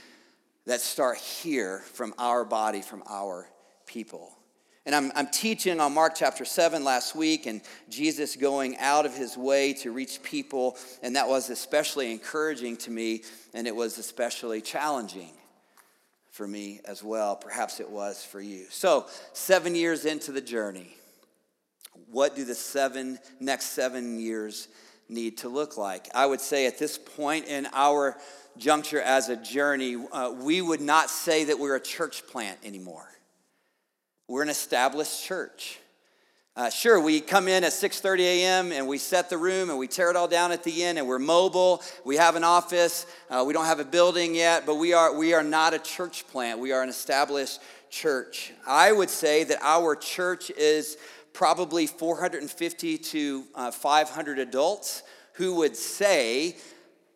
that 0.65 0.81
start 0.81 1.19
here 1.19 1.81
from 1.93 2.15
our 2.17 2.43
body, 2.43 2.81
from 2.81 3.03
our 3.07 3.47
people? 3.85 4.33
And 4.87 4.95
I'm, 4.95 5.13
I'm 5.15 5.27
teaching 5.27 5.79
on 5.79 5.93
Mark 5.93 6.15
chapter 6.17 6.47
7 6.47 6.85
last 6.85 7.15
week, 7.15 7.45
and 7.45 7.61
Jesus 7.91 8.35
going 8.35 8.79
out 8.79 9.05
of 9.05 9.15
his 9.15 9.37
way 9.37 9.75
to 9.75 9.93
reach 9.93 10.23
people, 10.23 10.79
and 11.03 11.17
that 11.17 11.29
was 11.29 11.51
especially 11.51 12.11
encouraging 12.11 12.79
to 12.79 12.91
me, 12.91 13.25
and 13.53 13.67
it 13.67 13.77
was 13.77 13.99
especially 13.99 14.63
challenging 14.63 15.33
for 16.39 16.47
me 16.47 16.81
as 16.85 17.03
well. 17.03 17.35
Perhaps 17.35 17.81
it 17.81 17.91
was 17.91 18.23
for 18.23 18.41
you. 18.41 18.67
So, 18.71 19.07
seven 19.33 19.75
years 19.75 20.05
into 20.05 20.31
the 20.31 20.41
journey, 20.41 20.95
what 22.13 22.37
do 22.37 22.45
the 22.45 22.55
seven 22.55 23.19
next 23.41 23.71
seven 23.71 24.21
years 24.21 24.69
need 25.09 25.39
to 25.39 25.49
look 25.49 25.77
like? 25.77 26.07
I 26.15 26.27
would 26.27 26.41
say 26.41 26.69
at 26.69 26.79
this 26.79 26.97
point 26.97 27.47
in 27.47 27.67
our 27.73 28.17
juncture 28.57 29.01
as 29.01 29.29
a 29.29 29.37
journey, 29.37 29.97
uh, 30.13 30.33
we 30.39 30.63
would 30.63 30.81
not 30.81 31.11
say 31.11 31.43
that 31.43 31.59
we're 31.59 31.75
a 31.75 31.81
church 31.81 32.25
plant 32.29 32.61
anymore. 32.65 33.09
We're 34.29 34.43
an 34.43 34.49
established 34.49 35.25
church. 35.25 35.81
Uh, 36.59 36.69
sure, 36.69 36.99
we 36.99 37.21
come 37.21 37.47
in 37.47 37.63
at 37.63 37.71
6:30 37.71 38.19
a.m. 38.19 38.73
and 38.73 38.89
we 38.89 38.99
set 38.99 39.31
the 39.31 39.39
room 39.39 39.71
and 39.71 39.79
we 39.79 39.87
tear 39.87 40.11
it 40.11 40.17
all 40.17 40.27
down 40.27 40.51
at 40.51 40.65
the 40.65 40.83
end 40.83 40.99
and 40.99 41.07
we're 41.07 41.21
mobile. 41.21 41.81
We 42.05 42.17
have 42.17 42.35
an 42.35 42.43
office. 42.43 43.07
Uh, 43.31 43.45
we 43.47 43.53
don't 43.53 43.67
have 43.67 43.79
a 43.79 43.85
building 43.85 44.35
yet, 44.35 44.67
but 44.67 44.75
we 44.75 44.93
are 44.93 45.17
we 45.17 45.35
are 45.35 45.45
not 45.45 45.73
a 45.73 45.79
church 45.79 46.27
plant. 46.27 46.59
We 46.59 46.73
are 46.73 46.83
an 46.83 46.89
established 46.89 47.61
church. 47.91 48.53
I 48.67 48.91
would 48.91 49.09
say 49.09 49.45
that 49.45 49.59
our 49.63 49.95
church 49.95 50.51
is 50.51 50.97
probably 51.33 51.87
450 51.87 52.99
to 52.99 53.45
uh, 53.55 53.71
500 53.71 54.41
adults 54.41 55.05
who 55.35 55.55
would 55.59 55.77
say 55.77 56.57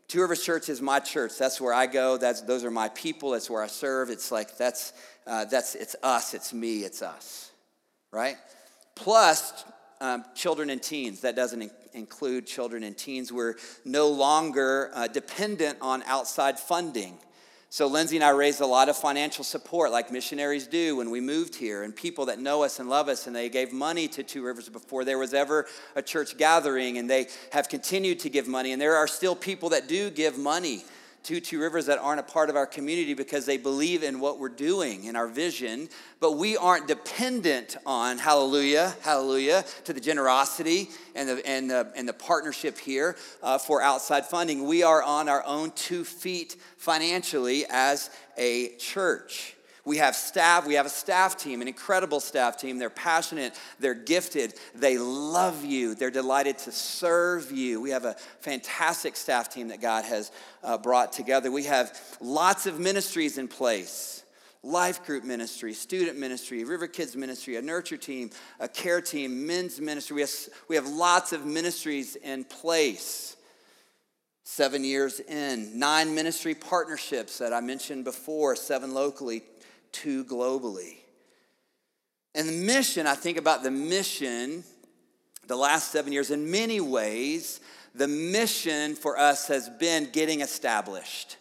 Two 0.07 0.21
Rivers 0.21 0.45
Church 0.45 0.69
is 0.69 0.81
my 0.81 1.01
church. 1.01 1.37
That's 1.37 1.61
where 1.61 1.75
I 1.75 1.87
go. 1.87 2.17
That's 2.17 2.43
those 2.43 2.65
are 2.65 2.71
my 2.71 2.91
people. 2.91 3.31
That's 3.33 3.51
where 3.51 3.65
I 3.65 3.67
serve. 3.67 4.09
It's 4.09 4.31
like 4.31 4.57
that's 4.57 4.93
uh, 5.27 5.47
that's 5.47 5.75
it's 5.75 5.97
us. 6.01 6.33
It's 6.33 6.55
me. 6.55 6.85
It's 6.85 7.03
us, 7.03 7.51
right? 8.13 8.37
Plus 8.95 9.65
um, 10.01 10.25
children 10.35 10.71
and 10.71 10.83
teens. 10.83 11.21
That 11.21 11.37
doesn't 11.37 11.63
in- 11.63 11.71
include 11.95 12.47
children 12.47 12.83
and 12.83 12.97
teens. 12.97 13.33
We're 13.33 13.55
no 13.85 14.09
longer 14.09 14.91
uh, 14.95 15.09
dependent 15.09 15.79
on 15.81 16.03
outside 16.05 16.59
funding. 16.59 17.19
So, 17.73 17.87
Lindsay 17.87 18.17
and 18.17 18.25
I 18.25 18.31
raised 18.31 18.61
a 18.61 18.67
lot 18.67 18.91
of 18.91 18.99
financial 18.99 19.45
support, 19.45 19.93
like 19.93 20.13
missionaries 20.13 20.67
do 20.67 20.97
when 20.97 21.11
we 21.11 21.23
moved 21.23 21.55
here, 21.55 21.85
and 21.85 21.97
people 21.97 22.27
that 22.27 22.39
know 22.39 22.65
us 22.65 22.81
and 22.81 22.91
love 22.91 23.09
us, 23.09 23.27
and 23.27 23.35
they 23.35 23.49
gave 23.49 23.73
money 23.73 24.09
to 24.09 24.23
Two 24.23 24.43
Rivers 24.43 24.69
before 24.69 25.07
there 25.07 25.19
was 25.19 25.33
ever 25.33 25.67
a 25.97 26.03
church 26.03 26.37
gathering, 26.37 26.99
and 26.99 27.09
they 27.09 27.29
have 27.51 27.71
continued 27.71 28.21
to 28.21 28.29
give 28.29 28.47
money. 28.47 28.73
And 28.73 28.83
there 28.83 28.97
are 28.97 29.09
still 29.09 29.35
people 29.35 29.71
that 29.71 29.89
do 29.89 30.11
give 30.11 30.37
money 30.37 30.85
to 31.25 31.41
Two 31.41 31.61
Rivers 31.61 31.87
that 31.87 31.99
aren't 31.99 32.21
a 32.21 32.25
part 32.25 32.51
of 32.51 32.57
our 32.57 32.67
community 32.67 33.15
because 33.15 33.47
they 33.47 33.57
believe 33.57 34.03
in 34.03 34.21
what 34.21 34.39
we're 34.39 34.49
doing 34.49 35.05
in 35.05 35.17
our 35.17 35.29
vision, 35.29 35.89
but 36.21 36.33
we 36.33 36.57
aren't 36.57 36.89
dependent 36.89 37.77
on, 37.87 38.19
hallelujah, 38.19 38.95
hallelujah, 39.03 39.65
to 39.85 39.93
the 39.93 40.01
generosity 40.01 40.89
and 41.15 41.29
the, 41.29 41.47
and 41.47 41.71
the, 41.71 41.93
and 41.95 42.09
the 42.09 42.13
partnership 42.13 42.79
here 42.79 43.17
uh, 43.43 43.59
for 43.59 43.83
outside 43.83 44.27
funding. 44.27 44.67
We 44.67 44.83
are 44.83 45.03
on 45.03 45.29
our 45.29 45.45
own 45.45 45.71
two 45.73 46.05
feet 46.05 46.57
financially 46.77 47.65
as 47.71 48.11
a 48.37 48.77
church. 48.77 49.57
We 49.85 49.97
have 49.97 50.15
staff, 50.15 50.65
we 50.67 50.75
have 50.75 50.87
a 50.87 50.91
staff 50.91 51.37
team, 51.37 51.61
an 51.61 51.67
incredible 51.67 52.21
staff 52.21 52.57
team. 52.57 52.79
They're 52.79 52.89
passionate, 52.89 53.59
they're 53.81 53.95
gifted, 53.95 54.55
they 54.77 54.97
love 54.97 55.65
you, 55.65 55.97
they're 55.97 56.11
delighted 56.11 56.59
to 56.59 56.73
serve 56.73 57.51
you. 57.51 57.81
We 57.81 57.91
have 57.91 58.05
a 58.05 58.15
fantastic 58.41 59.17
staff 59.17 59.49
team 59.49 59.69
that 59.69 59.81
God 59.81 60.05
has 60.05 60.31
uh, 60.63 60.79
brought 60.79 61.13
together. 61.13 61.51
We 61.51 61.65
have 61.65 61.99
lots 62.21 62.67
of 62.67 62.79
ministries 62.79 63.39
in 63.39 63.49
place 63.49 64.23
life 64.65 65.05
group 65.05 65.25
ministry, 65.25 65.75
student 65.75 66.19
ministry, 66.19 66.65
River 66.65 66.87
Kids 66.87 67.17
ministry, 67.17 67.57
a 67.57 67.63
nurture 67.63 67.97
team, 67.97 68.31
a 68.61 68.69
care 68.69 69.01
team, 69.01 69.47
men's 69.47 69.81
ministry. 69.81 70.15
We 70.15 70.21
have, 70.21 70.31
we 70.69 70.77
have 70.77 70.87
lots 70.87 71.33
of 71.33 71.45
ministries 71.45 72.17
in 72.17 72.45
place. 72.45 73.37
Seven 74.45 74.85
years 74.85 75.19
in, 75.21 75.79
nine 75.79 76.15
ministry 76.15 76.55
partnerships 76.55 77.39
that 77.39 77.53
I 77.53 77.61
mentioned 77.61 78.05
before, 78.05 78.55
seven 78.55 78.93
locally, 78.93 79.43
to 79.93 80.25
globally. 80.25 80.97
And 82.35 82.49
the 82.49 82.53
mission, 82.53 83.07
I 83.07 83.15
think 83.15 83.37
about 83.37 83.63
the 83.63 83.71
mission 83.71 84.65
the 85.47 85.57
last 85.57 85.91
seven 85.91 86.13
years, 86.13 86.31
in 86.31 86.51
many 86.51 86.81
ways, 86.81 87.61
the 87.95 88.09
mission 88.09 88.95
for 88.95 89.19
us 89.19 89.49
has 89.49 89.69
been 89.69 90.09
getting 90.13 90.41
established. 90.41 91.37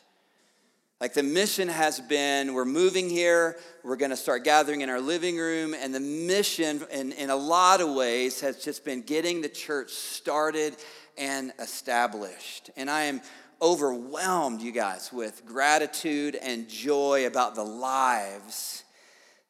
Like 1.00 1.14
the 1.14 1.24
mission 1.24 1.68
has 1.68 2.00
been, 2.00 2.54
we're 2.54 2.66
moving 2.66 3.10
here, 3.10 3.58
we're 3.84 3.96
gonna 3.96 4.18
start 4.18 4.44
gathering 4.44 4.82
in 4.82 4.90
our 4.90 5.00
living 5.00 5.38
room, 5.38 5.74
and 5.74 5.94
the 5.94 6.00
mission, 6.00 6.84
in, 6.92 7.12
in 7.14 7.30
a 7.30 7.36
lot 7.36 7.82
of 7.82 7.94
ways, 7.94 8.42
has 8.42 8.64
just 8.64 8.84
been 8.86 9.02
getting 9.02 9.42
the 9.42 9.50
church 9.50 9.92
started 9.92 10.76
and 11.18 11.54
established. 11.60 12.70
And 12.76 12.90
I 12.90 13.04
am 13.04 13.22
overwhelmed, 13.62 14.62
you 14.62 14.72
guys, 14.72 15.14
with 15.14 15.46
gratitude 15.46 16.36
and 16.36 16.68
joy 16.68 17.28
about 17.28 17.56
the 17.56 17.64
lives 17.64 18.84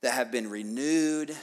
that 0.02 0.14
have 0.14 0.32
been 0.32 0.50
renewed 0.50 1.36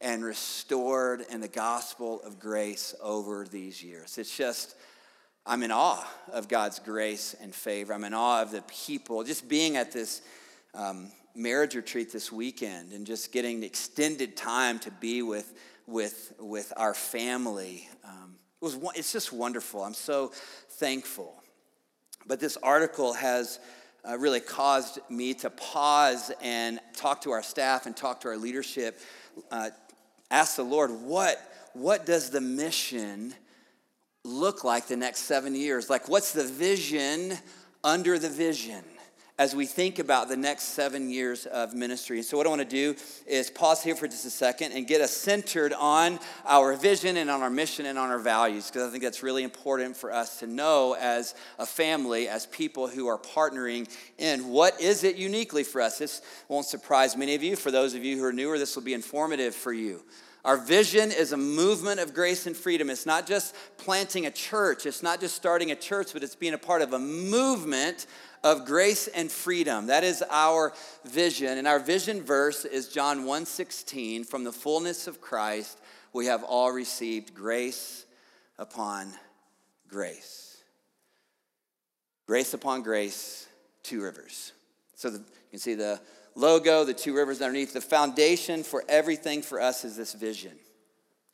and 0.00 0.24
restored 0.24 1.24
in 1.30 1.40
the 1.40 1.48
gospel 1.48 2.22
of 2.22 2.38
grace 2.38 2.94
over 3.02 3.46
these 3.50 3.82
years. 3.82 4.16
It's 4.18 4.34
just, 4.36 4.74
I'm 5.44 5.62
in 5.62 5.70
awe 5.70 6.06
of 6.32 6.48
God's 6.48 6.78
grace 6.78 7.34
and 7.40 7.54
favor. 7.54 7.92
I'm 7.92 8.04
in 8.04 8.14
awe 8.14 8.42
of 8.42 8.50
the 8.50 8.62
people. 8.62 9.22
Just 9.24 9.48
being 9.48 9.76
at 9.76 9.92
this 9.92 10.22
um, 10.74 11.10
marriage 11.34 11.74
retreat 11.74 12.12
this 12.12 12.32
weekend 12.32 12.92
and 12.92 13.06
just 13.06 13.32
getting 13.32 13.62
extended 13.62 14.36
time 14.36 14.78
to 14.80 14.90
be 14.90 15.22
with, 15.22 15.52
with, 15.86 16.32
with 16.38 16.72
our 16.76 16.94
family. 16.94 17.88
Um, 18.04 18.36
it 18.62 18.64
was, 18.64 18.78
it's 18.94 19.12
just 19.12 19.32
wonderful. 19.32 19.82
I'm 19.82 19.94
so 19.94 20.32
thankful. 20.70 21.43
But 22.26 22.40
this 22.40 22.56
article 22.62 23.12
has 23.14 23.58
uh, 24.08 24.18
really 24.18 24.40
caused 24.40 24.98
me 25.08 25.34
to 25.34 25.50
pause 25.50 26.30
and 26.42 26.80
talk 26.94 27.22
to 27.22 27.30
our 27.30 27.42
staff 27.42 27.86
and 27.86 27.96
talk 27.96 28.20
to 28.22 28.28
our 28.28 28.36
leadership. 28.36 28.98
Uh, 29.50 29.70
ask 30.30 30.56
the 30.56 30.62
Lord, 30.62 30.90
what, 30.90 31.38
what 31.72 32.06
does 32.06 32.30
the 32.30 32.40
mission 32.40 33.34
look 34.24 34.64
like 34.64 34.86
the 34.86 34.96
next 34.96 35.20
seven 35.20 35.54
years? 35.54 35.90
Like, 35.90 36.08
what's 36.08 36.32
the 36.32 36.44
vision 36.44 37.34
under 37.82 38.18
the 38.18 38.30
vision? 38.30 38.84
As 39.36 39.54
we 39.54 39.66
think 39.66 39.98
about 39.98 40.28
the 40.28 40.36
next 40.36 40.62
seven 40.62 41.10
years 41.10 41.44
of 41.46 41.74
ministry. 41.74 42.18
And 42.18 42.24
So, 42.24 42.36
what 42.36 42.46
I 42.46 42.50
want 42.50 42.62
to 42.62 42.68
do 42.68 42.94
is 43.26 43.50
pause 43.50 43.82
here 43.82 43.96
for 43.96 44.06
just 44.06 44.24
a 44.24 44.30
second 44.30 44.72
and 44.72 44.86
get 44.86 45.00
us 45.00 45.10
centered 45.10 45.72
on 45.72 46.20
our 46.44 46.74
vision 46.74 47.16
and 47.16 47.28
on 47.28 47.42
our 47.42 47.50
mission 47.50 47.86
and 47.86 47.98
on 47.98 48.10
our 48.10 48.20
values, 48.20 48.68
because 48.68 48.86
I 48.86 48.90
think 48.90 49.02
that's 49.02 49.24
really 49.24 49.42
important 49.42 49.96
for 49.96 50.12
us 50.12 50.38
to 50.38 50.46
know 50.46 50.94
as 50.94 51.34
a 51.58 51.66
family, 51.66 52.28
as 52.28 52.46
people 52.46 52.86
who 52.86 53.08
are 53.08 53.18
partnering 53.18 53.88
in 54.18 54.48
what 54.48 54.80
is 54.80 55.02
it 55.02 55.16
uniquely 55.16 55.64
for 55.64 55.80
us. 55.80 55.98
This 55.98 56.22
won't 56.48 56.66
surprise 56.66 57.16
many 57.16 57.34
of 57.34 57.42
you. 57.42 57.56
For 57.56 57.72
those 57.72 57.94
of 57.94 58.04
you 58.04 58.16
who 58.16 58.24
are 58.24 58.32
newer, 58.32 58.56
this 58.56 58.76
will 58.76 58.84
be 58.84 58.94
informative 58.94 59.54
for 59.54 59.72
you. 59.72 60.04
Our 60.44 60.58
vision 60.58 61.10
is 61.10 61.32
a 61.32 61.38
movement 61.38 62.00
of 62.00 62.12
grace 62.12 62.46
and 62.46 62.54
freedom. 62.54 62.90
It's 62.90 63.06
not 63.06 63.26
just 63.26 63.54
planting 63.78 64.26
a 64.26 64.30
church, 64.30 64.84
it's 64.84 65.02
not 65.02 65.18
just 65.18 65.34
starting 65.34 65.70
a 65.70 65.76
church, 65.76 66.12
but 66.12 66.22
it's 66.22 66.36
being 66.36 66.52
a 66.52 66.58
part 66.58 66.82
of 66.82 66.92
a 66.92 66.98
movement 66.98 68.06
of 68.44 68.66
grace 68.66 69.08
and 69.08 69.32
freedom. 69.32 69.86
That 69.86 70.04
is 70.04 70.22
our 70.30 70.72
vision. 71.04 71.58
And 71.58 71.66
our 71.66 71.80
vision 71.80 72.22
verse 72.22 72.64
is 72.64 72.88
John 72.88 73.24
1:16, 73.24 74.22
from 74.24 74.44
the 74.44 74.52
fullness 74.52 75.08
of 75.08 75.20
Christ 75.20 75.78
we 76.12 76.26
have 76.26 76.44
all 76.44 76.70
received 76.70 77.34
grace 77.34 78.06
upon 78.56 79.12
grace. 79.88 80.58
Grace 82.26 82.54
upon 82.54 82.82
grace, 82.82 83.48
two 83.82 84.00
rivers. 84.00 84.52
So 84.94 85.10
the, 85.10 85.18
you 85.18 85.24
can 85.50 85.58
see 85.58 85.74
the 85.74 86.00
logo, 86.34 86.84
the 86.84 86.94
two 86.94 87.14
rivers 87.14 87.42
underneath. 87.42 87.72
The 87.72 87.80
foundation 87.80 88.62
for 88.62 88.84
everything 88.88 89.42
for 89.42 89.60
us 89.60 89.84
is 89.84 89.96
this 89.96 90.14
vision. 90.14 90.52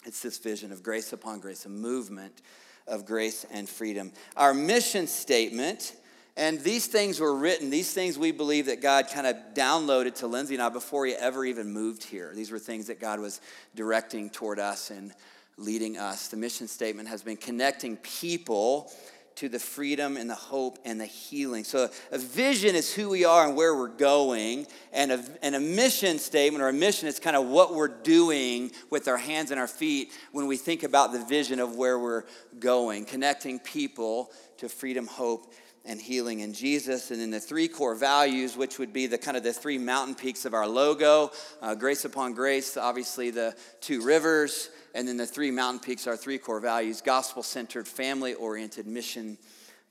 It's 0.07 0.23
this 0.23 0.38
vision 0.38 0.73
of 0.73 0.83
grace 0.83 1.12
upon 1.12 1.40
grace, 1.40 1.67
a 1.67 1.69
movement 1.69 2.40
of 2.87 3.05
grace 3.05 3.45
and 3.50 3.69
freedom. 3.69 4.12
Our 4.37 4.55
mission 4.55 5.07
statement, 5.07 5.95
and 6.37 6.61
these 6.61 6.87
things 6.87 7.21
were 7.21 7.35
written, 7.35 7.71
these 7.71 7.93
things 7.93 8.19
we 8.19 8.33
believe 8.33 8.67
that 8.67 8.81
God 8.81 9.09
kind 9.13 9.27
of 9.27 9.37
downloaded 9.55 10.15
to 10.17 10.27
Lindsay 10.27 10.55
and 10.55 10.63
I 10.63 10.69
before 10.69 11.07
he 11.07 11.13
ever 11.13 11.45
even 11.45 11.73
moved 11.73 12.05
here. 12.05 12.33
These 12.35 12.51
were 12.51 12.59
things 12.59 12.87
that 12.87 13.01
God 13.01 13.21
was 13.21 13.41
directing 13.75 14.31
toward 14.31 14.59
us 14.59 14.91
and 14.91 15.13
leading 15.57 15.99
us. 15.99 16.29
The 16.29 16.37
mission 16.37 16.69
statement 16.69 17.09
has 17.09 17.23
been 17.23 17.37
connecting 17.37 17.97
people 17.99 18.91
to 19.37 19.49
the 19.49 19.59
freedom 19.59 20.17
and 20.17 20.29
the 20.29 20.35
hope 20.35 20.79
and 20.85 21.01
the 21.01 21.07
healing. 21.07 21.65
So, 21.65 21.89
a 22.11 22.19
vision 22.19 22.75
is 22.75 22.93
who 22.93 23.09
we 23.09 23.25
are 23.25 23.47
and 23.47 23.57
where 23.57 23.75
we're 23.75 23.89
going, 23.89 24.67
and 24.93 25.13
a, 25.13 25.25
and 25.41 25.55
a 25.55 25.61
mission 25.61 26.19
statement 26.19 26.63
or 26.63 26.69
a 26.69 26.75
mission 26.75 27.09
is 27.09 27.19
kind 27.19 27.37
of 27.37 27.47
what 27.47 27.75
we're 27.75 27.89
doing 27.89 28.71
with 28.91 29.09
our 29.09 29.17
hands 29.17 29.51
and 29.51 29.59
our 29.59 29.69
feet 29.69 30.13
when 30.33 30.47
we 30.47 30.59
think 30.59 30.83
about 30.83 31.13
the 31.13 31.25
vision 31.25 31.59
of 31.59 31.77
where 31.77 31.99
we're 31.99 32.25
going, 32.59 33.05
connecting 33.07 33.59
people 33.59 34.31
to 34.59 34.69
freedom, 34.69 35.07
hope, 35.07 35.55
and 35.85 36.01
healing 36.01 36.41
in 36.41 36.53
Jesus. 36.53 37.11
And 37.11 37.21
then 37.21 37.31
the 37.31 37.41
three 37.41 37.69
core 37.69 37.95
values, 37.95 38.57
which 38.57 38.79
would 38.79 38.93
be 38.93 39.07
the 39.07 39.19
kind 39.19 39.37
of 39.37 39.43
the 39.43 39.53
three 39.53 39.79
mountain 39.79 40.15
peaks 40.15 40.45
of 40.45 40.55
our 40.55 40.67
logo 40.67 41.31
uh, 41.63 41.75
grace 41.75 42.05
upon 42.05 42.35
grace, 42.35 42.77
obviously 42.77 43.31
the 43.31 43.57
two 43.81 44.03
rivers 44.03 44.71
and 44.95 45.07
then 45.07 45.17
the 45.17 45.27
three 45.27 45.51
mountain 45.51 45.81
peaks 45.81 46.07
are 46.07 46.17
three 46.17 46.39
core 46.39 46.61
values 46.61 47.01
gospel 47.01 47.43
centered, 47.43 47.87
family 47.87 48.35
oriented, 48.35 48.87
mission 48.87 49.39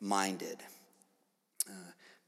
minded. 0.01 0.58
Uh, 1.67 1.74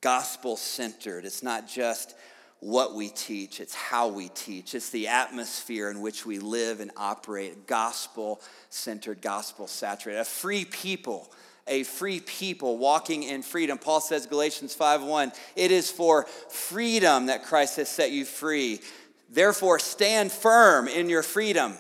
gospel 0.02 0.56
centered. 0.56 1.26
It's 1.26 1.44
not 1.44 1.68
just 1.68 2.16
what 2.60 2.94
we 2.94 3.10
teach, 3.10 3.60
it's 3.60 3.74
how 3.74 4.08
we 4.08 4.30
teach. 4.30 4.76
It's 4.76 4.92
the 4.92 5.08
atmosphere 5.08 5.90
in 5.90 6.00
which 6.02 6.26
we 6.26 6.38
live 6.38 6.80
and 6.80 6.92
operate. 6.96 7.66
Gospel 7.66 8.40
centered, 8.70 9.22
gospel 9.22 9.68
saturated. 9.68 10.20
A 10.20 10.26
free 10.26 10.66
people 10.66 11.32
a 11.68 11.84
free 11.84 12.20
people 12.20 12.78
walking 12.78 13.24
in 13.24 13.42
freedom. 13.42 13.78
Paul 13.78 14.02
says 14.02 14.26
Galatians 14.26 14.76
5:1, 14.76 15.32
it 15.56 15.72
is 15.72 15.90
for 15.90 16.26
freedom 16.50 17.28
that 17.28 17.44
Christ 17.44 17.78
has 17.78 17.90
set 17.90 18.12
you 18.12 18.26
free. 18.26 18.82
Therefore 19.30 19.80
stand 19.80 20.32
firm 20.32 20.88
in 20.88 21.10
your 21.10 21.24
freedom. 21.24 21.78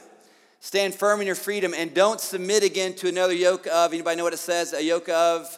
Stand 0.59 0.93
firm 0.93 1.21
in 1.21 1.27
your 1.27 1.35
freedom 1.35 1.73
and 1.75 1.93
don't 1.93 2.21
submit 2.21 2.63
again 2.63 2.93
to 2.95 3.09
another 3.09 3.33
yoke 3.33 3.65
of, 3.67 3.93
anybody 3.93 4.15
know 4.15 4.23
what 4.23 4.33
it 4.33 4.37
says? 4.37 4.73
A 4.73 4.83
yoke 4.83 5.09
of 5.09 5.57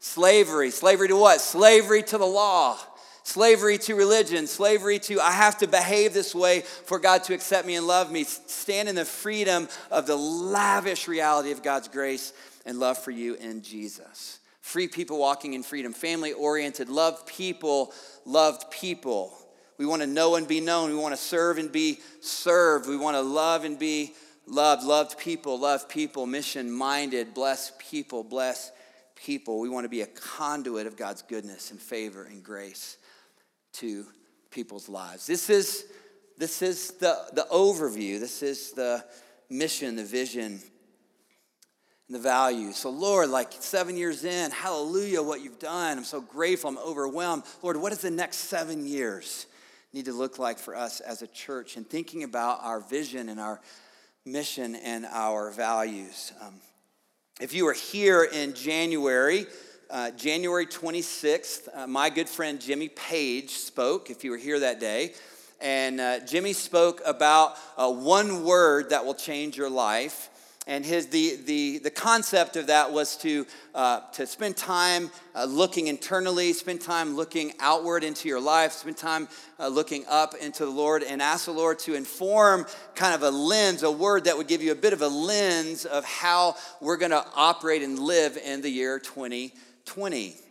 slavery. 0.00 0.70
Slavery 0.70 1.08
to 1.08 1.16
what? 1.16 1.40
Slavery 1.40 2.02
to 2.04 2.18
the 2.18 2.26
law. 2.26 2.78
Slavery 3.22 3.76
to 3.78 3.94
religion, 3.94 4.46
slavery 4.46 4.98
to 5.00 5.20
I 5.20 5.32
have 5.32 5.58
to 5.58 5.68
behave 5.68 6.14
this 6.14 6.34
way 6.34 6.62
for 6.62 6.98
God 6.98 7.22
to 7.24 7.34
accept 7.34 7.66
me 7.66 7.76
and 7.76 7.86
love 7.86 8.10
me. 8.10 8.24
Stand 8.24 8.88
in 8.88 8.94
the 8.94 9.04
freedom 9.04 9.68
of 9.90 10.06
the 10.06 10.16
lavish 10.16 11.06
reality 11.06 11.52
of 11.52 11.62
God's 11.62 11.86
grace 11.86 12.32
and 12.66 12.78
love 12.78 12.98
for 12.98 13.10
you 13.10 13.34
in 13.34 13.62
Jesus. 13.62 14.40
Free 14.60 14.88
people 14.88 15.18
walking 15.18 15.54
in 15.54 15.62
freedom, 15.62 15.92
family 15.92 16.32
oriented, 16.32 16.88
love 16.88 17.26
people, 17.26 17.92
loved 18.24 18.70
people. 18.70 19.32
We 19.78 19.86
want 19.86 20.02
to 20.02 20.06
know 20.06 20.36
and 20.36 20.46
be 20.46 20.60
known. 20.60 20.90
We 20.90 20.96
want 20.96 21.14
to 21.14 21.20
serve 21.20 21.58
and 21.58 21.72
be 21.72 22.00
served. 22.20 22.88
We 22.88 22.96
want 22.96 23.16
to 23.16 23.22
love 23.22 23.64
and 23.64 23.78
be 23.78 24.14
loved, 24.46 24.84
loved 24.84 25.18
people, 25.18 25.58
love 25.58 25.88
people, 25.88 26.26
mission 26.26 26.70
minded, 26.70 27.32
bless 27.32 27.72
people, 27.78 28.22
bless 28.22 28.72
people. 29.16 29.60
We 29.60 29.68
want 29.68 29.84
to 29.84 29.88
be 29.88 30.02
a 30.02 30.06
conduit 30.06 30.86
of 30.86 30.96
God's 30.96 31.22
goodness 31.22 31.70
and 31.70 31.80
favor 31.80 32.24
and 32.24 32.42
grace 32.44 32.98
to 33.74 34.04
people's 34.50 34.88
lives. 34.88 35.26
This 35.26 35.48
is, 35.48 35.86
this 36.36 36.60
is 36.62 36.92
the, 36.92 37.16
the 37.32 37.46
overview, 37.50 38.20
this 38.20 38.42
is 38.42 38.72
the 38.72 39.04
mission, 39.48 39.96
the 39.96 40.04
vision, 40.04 40.60
the 42.10 42.18
values. 42.18 42.76
So, 42.76 42.90
Lord, 42.90 43.30
like 43.30 43.52
seven 43.52 43.96
years 43.96 44.24
in, 44.24 44.50
hallelujah, 44.50 45.22
what 45.22 45.42
you've 45.42 45.60
done. 45.60 45.96
I'm 45.96 46.04
so 46.04 46.20
grateful, 46.20 46.68
I'm 46.70 46.78
overwhelmed. 46.78 47.44
Lord, 47.62 47.76
what 47.76 47.90
does 47.90 48.00
the 48.00 48.10
next 48.10 48.38
seven 48.38 48.86
years 48.86 49.46
need 49.92 50.06
to 50.06 50.12
look 50.12 50.38
like 50.38 50.58
for 50.58 50.74
us 50.74 51.00
as 51.00 51.22
a 51.22 51.28
church? 51.28 51.76
And 51.76 51.88
thinking 51.88 52.24
about 52.24 52.58
our 52.62 52.80
vision 52.80 53.28
and 53.28 53.38
our 53.38 53.60
mission 54.26 54.74
and 54.74 55.06
our 55.06 55.52
values. 55.52 56.32
Um, 56.42 56.54
if 57.40 57.54
you 57.54 57.64
were 57.64 57.74
here 57.74 58.24
in 58.24 58.54
January, 58.54 59.46
uh, 59.88 60.10
January 60.10 60.66
26th, 60.66 61.68
uh, 61.72 61.86
my 61.86 62.10
good 62.10 62.28
friend 62.28 62.60
Jimmy 62.60 62.88
Page 62.88 63.50
spoke, 63.50 64.10
if 64.10 64.24
you 64.24 64.32
were 64.32 64.36
here 64.36 64.58
that 64.60 64.80
day. 64.80 65.14
And 65.60 66.00
uh, 66.00 66.20
Jimmy 66.20 66.54
spoke 66.54 67.02
about 67.04 67.54
uh, 67.76 67.90
one 67.90 68.44
word 68.44 68.90
that 68.90 69.04
will 69.04 69.14
change 69.14 69.56
your 69.56 69.70
life 69.70 70.29
and 70.70 70.86
his 70.86 71.08
the 71.08 71.36
the 71.44 71.78
the 71.78 71.90
concept 71.90 72.54
of 72.54 72.68
that 72.68 72.92
was 72.92 73.16
to 73.16 73.44
uh, 73.74 74.00
to 74.12 74.24
spend 74.24 74.56
time 74.56 75.10
uh, 75.34 75.44
looking 75.44 75.88
internally, 75.88 76.52
spend 76.52 76.80
time 76.80 77.16
looking 77.16 77.52
outward 77.58 78.04
into 78.04 78.28
your 78.28 78.40
life, 78.40 78.70
spend 78.72 78.96
time 78.96 79.28
uh, 79.58 79.66
looking 79.66 80.04
up 80.08 80.34
into 80.36 80.64
the 80.64 80.70
Lord, 80.70 81.02
and 81.02 81.20
ask 81.20 81.46
the 81.46 81.50
Lord 81.50 81.80
to 81.80 81.94
inform 81.94 82.66
kind 82.94 83.14
of 83.14 83.24
a 83.24 83.30
lens, 83.30 83.82
a 83.82 83.90
word 83.90 84.24
that 84.24 84.38
would 84.38 84.46
give 84.46 84.62
you 84.62 84.70
a 84.70 84.76
bit 84.76 84.92
of 84.92 85.02
a 85.02 85.08
lens 85.08 85.86
of 85.86 86.04
how 86.04 86.54
we're 86.80 86.96
going 86.96 87.10
to 87.10 87.26
operate 87.34 87.82
and 87.82 87.98
live 87.98 88.36
in 88.36 88.62
the 88.62 88.70
year 88.70 89.00
2020. 89.00 90.49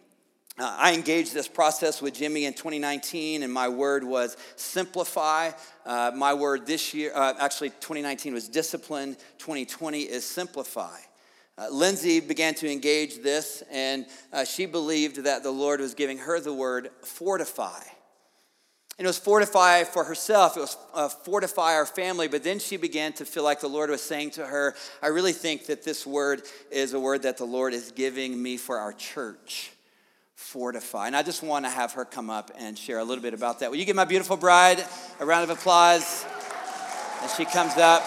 Uh, 0.60 0.76
I 0.78 0.94
engaged 0.94 1.34
this 1.34 1.48
process 1.48 2.02
with 2.02 2.16
Jimmy 2.16 2.44
in 2.44 2.52
2019, 2.52 3.44
and 3.44 3.54
my 3.54 3.70
word 3.70 4.04
was 4.04 4.36
simplify. 4.58 5.52
Uh, 5.86 6.12
my 6.14 6.34
word 6.34 6.68
this 6.68 6.94
year, 6.94 7.14
uh, 7.16 7.34
actually, 7.40 7.70
2019 7.70 8.34
was 8.34 8.50
discipline, 8.50 9.16
2020 9.38 10.02
is 10.02 10.26
simplify. 10.26 10.98
Uh, 11.58 11.70
Lindsay 11.72 12.20
began 12.20 12.56
to 12.56 12.70
engage 12.70 13.24
this, 13.24 13.64
and 13.72 14.06
uh, 14.34 14.44
she 14.44 14.66
believed 14.66 15.24
that 15.24 15.44
the 15.44 15.52
Lord 15.52 15.80
was 15.80 15.94
giving 15.94 16.18
her 16.18 16.42
the 16.42 16.54
word 16.54 16.90
fortify. 17.06 17.80
And 18.98 19.06
it 19.06 19.08
was 19.08 19.18
fortify 19.18 19.86
for 19.86 20.04
herself, 20.04 20.58
it 20.58 20.60
was 20.60 20.78
uh, 20.94 21.08
fortify 21.08 21.76
our 21.76 21.86
family, 21.86 22.28
but 22.28 22.44
then 22.44 22.60
she 22.60 22.76
began 22.76 23.14
to 23.14 23.24
feel 23.24 23.46
like 23.46 23.62
the 23.62 23.70
Lord 23.70 23.90
was 23.90 24.02
saying 24.02 24.32
to 24.32 24.46
her, 24.46 24.76
I 25.02 25.08
really 25.08 25.32
think 25.32 25.68
that 25.68 25.84
this 25.84 26.06
word 26.06 26.42
is 26.70 26.92
a 26.92 27.00
word 27.00 27.24
that 27.24 27.38
the 27.38 27.46
Lord 27.46 27.74
is 27.74 27.94
giving 27.94 28.44
me 28.44 28.58
for 28.58 28.78
our 28.78 28.92
church 28.92 29.72
fortify. 30.40 31.06
And 31.06 31.16
I 31.16 31.22
just 31.22 31.44
want 31.44 31.66
to 31.66 31.70
have 31.70 31.92
her 31.94 32.06
come 32.06 32.30
up 32.30 32.50
and 32.58 32.78
share 32.78 33.00
a 33.00 33.04
little 33.04 33.22
bit 33.22 33.34
about 33.34 33.60
that. 33.60 33.70
Will 33.70 33.78
you 33.78 33.86
give 33.86 33.96
my 33.96 34.06
beautiful 34.06 34.38
bride 34.38 34.84
a 35.20 35.26
round 35.26 35.44
of 35.44 35.56
applause 35.56 36.26
as 37.22 37.36
she 37.36 37.44
comes 37.44 37.78
up? 37.78 38.02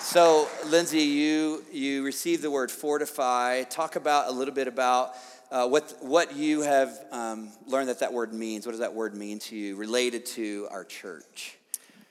So, 0.00 0.48
Lindsay, 0.66 1.02
you 1.02 1.62
you 1.70 2.02
received 2.04 2.42
the 2.42 2.50
word 2.50 2.70
fortify. 2.70 3.64
Talk 3.64 3.96
about 3.96 4.28
a 4.28 4.32
little 4.32 4.54
bit 4.54 4.66
about 4.66 5.12
uh, 5.52 5.68
what 5.68 5.94
what 6.00 6.34
you 6.34 6.62
have 6.62 6.98
um, 7.12 7.50
learned 7.66 7.90
that 7.90 8.00
that 8.00 8.12
word 8.12 8.32
means. 8.32 8.66
What 8.66 8.72
does 8.72 8.80
that 8.80 8.94
word 8.94 9.14
mean 9.14 9.38
to 9.40 9.54
you, 9.54 9.76
related 9.76 10.24
to 10.26 10.66
our 10.70 10.84
church? 10.84 11.58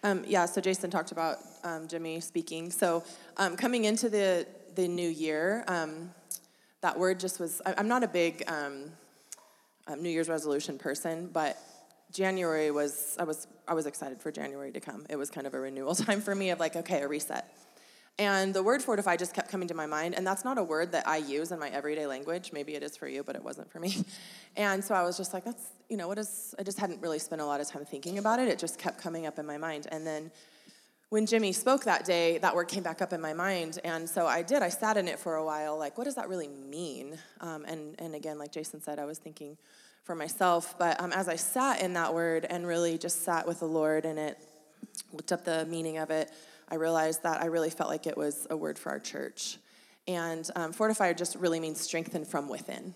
Um, 0.04 0.24
yeah. 0.28 0.46
So 0.46 0.62
Jason 0.62 0.92
talked 0.92 1.12
about 1.12 1.40
um, 1.64 1.88
Jimmy 1.88 2.22
speaking. 2.22 2.70
So 2.70 3.04
um, 3.38 3.58
coming 3.58 3.86
into 3.86 4.08
the 4.08 4.46
the 4.76 4.88
new 4.88 5.10
year, 5.10 5.66
um, 5.68 6.12
that 6.82 6.98
word 6.98 7.20
just 7.20 7.40
was, 7.40 7.62
I'm 7.66 7.88
not 7.88 8.04
a 8.04 8.08
big 8.08 8.44
um, 8.48 8.92
um, 9.88 10.02
New 10.02 10.10
Year's 10.10 10.30
resolution 10.30 10.78
person, 10.78 11.30
but 11.32 11.58
January 12.12 12.72
was, 12.72 13.16
I 13.20 13.24
was, 13.24 13.48
I 13.68 13.74
was 13.74 13.86
excited 13.86 14.22
for 14.22 14.32
January 14.32 14.72
to 14.72 14.80
come. 14.80 15.06
It 15.10 15.16
was 15.16 15.30
kind 15.30 15.46
of 15.46 15.54
a 15.54 15.60
renewal 15.60 15.96
time 16.08 16.22
for 16.22 16.34
me 16.34 16.50
of 16.52 16.60
like, 16.60 16.76
okay, 16.76 17.02
a 17.02 17.08
reset. 17.08 17.54
And 18.18 18.54
the 18.54 18.62
word 18.62 18.82
fortify 18.82 19.16
just 19.16 19.34
kept 19.34 19.50
coming 19.50 19.70
to 19.70 19.74
my 19.74 19.86
mind, 19.86 20.14
and 20.14 20.28
that's 20.28 20.44
not 20.44 20.58
a 20.58 20.64
word 20.64 20.92
that 20.92 21.08
I 21.08 21.18
use 21.18 21.54
in 21.54 21.60
my 21.60 21.70
everyday 21.70 22.06
language. 22.06 22.52
Maybe 22.52 22.76
it 22.76 22.84
is 22.84 22.98
for 22.98 23.08
you, 23.08 23.24
but 23.24 23.38
it 23.38 23.44
wasn't 23.44 23.72
for 23.72 23.80
me. 23.80 23.96
And 24.58 24.84
so 24.84 24.94
I 24.94 25.04
was 25.04 25.16
just 25.16 25.34
like, 25.34 25.46
that's, 25.46 25.68
you 25.90 25.96
know, 25.96 26.08
what 26.10 26.18
is, 26.18 26.54
I 26.60 26.64
just 26.64 26.80
hadn't 26.80 27.02
really 27.02 27.20
spent 27.20 27.40
a 27.40 27.46
lot 27.46 27.62
of 27.62 27.68
time 27.70 27.86
thinking 27.86 28.18
about 28.18 28.40
it. 28.40 28.50
It 28.50 28.60
just 28.60 28.78
kept 28.78 29.00
coming 29.00 29.26
up 29.26 29.40
in 29.40 29.46
my 29.46 29.58
mind. 29.58 29.88
And 29.90 30.06
then 30.06 30.32
when 31.10 31.26
Jimmy 31.26 31.52
spoke 31.52 31.86
that 31.86 32.06
day, 32.06 32.38
that 32.38 32.56
word 32.56 32.68
came 32.68 32.84
back 32.84 33.02
up 33.02 33.14
in 33.14 33.20
my 33.20 33.34
mind. 33.34 33.80
And 33.84 34.08
so 34.08 34.28
I 34.28 34.44
did. 34.44 34.62
I 34.62 34.70
sat 34.70 34.96
in 34.96 35.08
it 35.08 35.18
for 35.18 35.36
a 35.36 35.44
while, 35.44 35.78
like, 35.78 35.98
what 35.98 36.04
does 36.04 36.16
that 36.16 36.30
really 36.30 36.48
mean? 36.48 37.18
Um, 37.42 37.66
and, 37.66 37.96
and 38.00 38.14
again, 38.14 38.38
like 38.38 38.52
Jason 38.52 38.80
said, 38.80 39.00
I 39.00 39.06
was 39.06 39.18
thinking 39.18 39.58
for 40.04 40.14
myself. 40.14 40.76
But 40.78 41.02
um, 41.02 41.12
as 41.12 41.28
I 41.28 41.36
sat 41.36 41.82
in 41.82 41.94
that 41.94 42.14
word 42.14 42.46
and 42.48 42.68
really 42.68 42.98
just 43.00 43.24
sat 43.24 43.48
with 43.48 43.60
the 43.60 43.66
Lord 43.66 44.06
and 44.06 44.20
it, 44.20 44.38
looked 45.12 45.32
up 45.32 45.44
the 45.44 45.66
meaning 45.66 45.98
of 45.98 46.12
it, 46.12 46.32
I 46.70 46.76
realized 46.76 47.24
that 47.24 47.42
I 47.42 47.46
really 47.46 47.72
felt 47.72 47.90
like 47.90 48.06
it 48.06 48.16
was 48.16 48.46
a 48.52 48.58
word 48.58 48.78
for 48.78 48.90
our 48.92 49.00
church. 49.00 49.58
And 50.08 50.48
um, 50.56 50.74
fortifier 50.74 51.18
just 51.18 51.36
really 51.36 51.60
means 51.60 51.82
strengthen 51.82 52.24
from 52.24 52.50
within. 52.50 52.94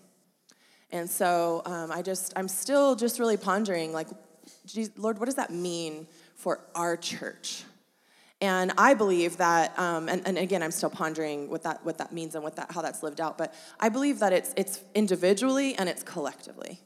And 0.92 1.10
so 1.10 1.64
um, 1.66 1.92
I 1.92 2.04
just, 2.04 2.34
I'm 2.36 2.48
still 2.48 2.96
just 2.96 3.18
really 3.18 3.38
pondering, 3.38 3.92
like, 3.92 4.08
Lord, 4.98 5.18
what 5.18 5.26
does 5.26 5.36
that 5.36 5.52
mean 5.52 6.06
for 6.36 6.60
our 6.76 6.96
church? 6.96 7.64
And 8.44 8.74
I 8.78 8.94
believe 8.94 9.38
that, 9.38 9.80
um, 9.80 10.10
and, 10.10 10.22
and, 10.28 10.38
again, 10.38 10.62
I'm 10.62 10.72
still 10.72 10.90
pondering 10.90 11.50
what 11.50 11.64
that 11.64 11.86
what 11.86 11.98
that 12.00 12.12
means 12.12 12.36
and 12.36 12.44
what 12.44 12.58
that 12.58 12.74
how 12.74 12.82
that's 12.82 13.02
lived 13.02 13.22
out. 13.22 13.38
But 13.38 13.54
I 13.80 13.88
believe 13.88 14.20
that 14.20 14.34
it's 14.34 14.54
it's 14.58 14.82
individually 14.94 15.76
and 15.76 15.88
it's 15.88 16.04
collectively. 16.04 16.82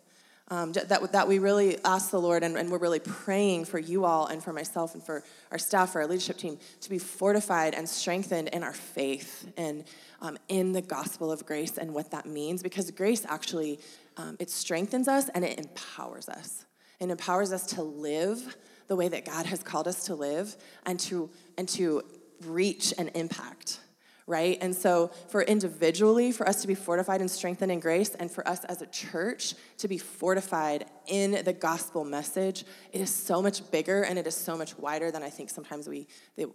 Um, 0.50 0.72
that, 0.74 1.12
that 1.12 1.28
we 1.28 1.40
really 1.40 1.78
ask 1.84 2.12
the 2.12 2.22
Lord, 2.22 2.42
and, 2.42 2.56
and, 2.56 2.72
we're 2.72 2.78
really 2.78 3.02
praying 3.02 3.66
for 3.66 3.80
you 3.80 4.06
all 4.06 4.28
and 4.28 4.42
for 4.42 4.54
myself 4.54 4.94
and 4.94 5.04
for 5.04 5.22
our 5.52 5.58
staff, 5.58 5.92
for 5.92 6.00
our 6.00 6.08
leadership 6.08 6.38
team, 6.38 6.58
to 6.80 6.90
be 6.90 7.00
fortified 7.00 7.74
and 7.74 7.90
strengthened 7.90 8.48
in 8.50 8.64
our 8.64 8.72
faith 8.72 9.52
and 9.58 9.84
um, 10.22 10.38
in 10.48 10.72
the 10.72 10.82
gospel 10.82 11.34
of 11.34 11.46
grace 11.46 11.78
and 11.78 11.94
what 11.94 12.12
that 12.12 12.26
means. 12.26 12.64
Because 12.64 12.90
grace 12.92 13.26
actually 13.28 13.80
um, 14.16 14.38
it 14.40 14.50
strengthens 14.50 15.10
us 15.10 15.28
and 15.34 15.44
it 15.44 15.60
empowers 15.60 16.30
us. 16.30 16.64
It 17.02 17.10
empowers 17.10 17.52
us 17.52 17.66
to 17.74 17.84
live 17.84 18.56
the 18.88 18.96
way 18.96 19.08
that 19.08 19.26
God 19.26 19.46
has 19.46 19.64
called 19.64 19.88
us 19.88 20.06
to 20.06 20.16
live 20.16 20.56
and 20.86 21.00
to, 21.02 21.30
and 21.58 21.68
to 21.70 22.04
reach 22.46 22.94
and 22.98 23.12
impact. 23.16 23.80
Right? 24.28 24.58
And 24.60 24.76
so, 24.76 25.10
for 25.30 25.42
individually, 25.42 26.34
for 26.34 26.48
us 26.48 26.62
to 26.62 26.68
be 26.68 26.76
fortified 26.76 27.22
and 27.22 27.32
strengthened 27.32 27.72
in 27.72 27.80
grace, 27.80 28.14
and 28.14 28.30
for 28.30 28.46
us 28.46 28.66
as 28.66 28.82
a 28.82 28.86
church 28.88 29.56
to 29.78 29.88
be 29.88 29.98
fortified 29.98 30.86
in 31.08 31.44
the 31.46 31.54
gospel 31.54 32.04
message, 32.04 32.66
it 32.92 33.00
is 33.00 33.10
so 33.10 33.42
much 33.42 33.72
bigger 33.72 34.04
and 34.04 34.20
it 34.20 34.28
is 34.28 34.36
so 34.36 34.58
much 34.58 34.78
wider 34.78 35.12
than 35.12 35.24
I 35.24 35.30
think 35.30 35.50
sometimes 35.50 35.88
we, 35.88 36.08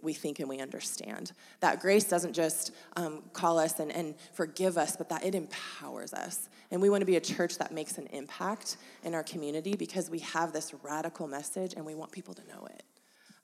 we 0.03 0.13
think 0.13 0.39
and 0.39 0.47
we 0.47 0.59
understand. 0.59 1.31
That 1.61 1.79
grace 1.79 2.03
doesn't 2.03 2.33
just 2.33 2.71
um, 2.95 3.23
call 3.33 3.57
us 3.57 3.79
and, 3.79 3.91
and 3.91 4.13
forgive 4.33 4.77
us, 4.77 4.95
but 4.95 5.09
that 5.09 5.25
it 5.25 5.33
empowers 5.33 6.13
us. 6.13 6.49
And 6.69 6.79
we 6.79 6.91
want 6.91 7.01
to 7.01 7.07
be 7.07 7.15
a 7.15 7.21
church 7.21 7.57
that 7.57 7.71
makes 7.71 7.97
an 7.97 8.05
impact 8.07 8.77
in 9.03 9.15
our 9.15 9.23
community 9.23 9.75
because 9.75 10.11
we 10.11 10.19
have 10.19 10.53
this 10.53 10.75
radical 10.83 11.27
message 11.27 11.73
and 11.75 11.83
we 11.83 11.95
want 11.95 12.11
people 12.11 12.35
to 12.35 12.47
know 12.47 12.67
it. 12.67 12.83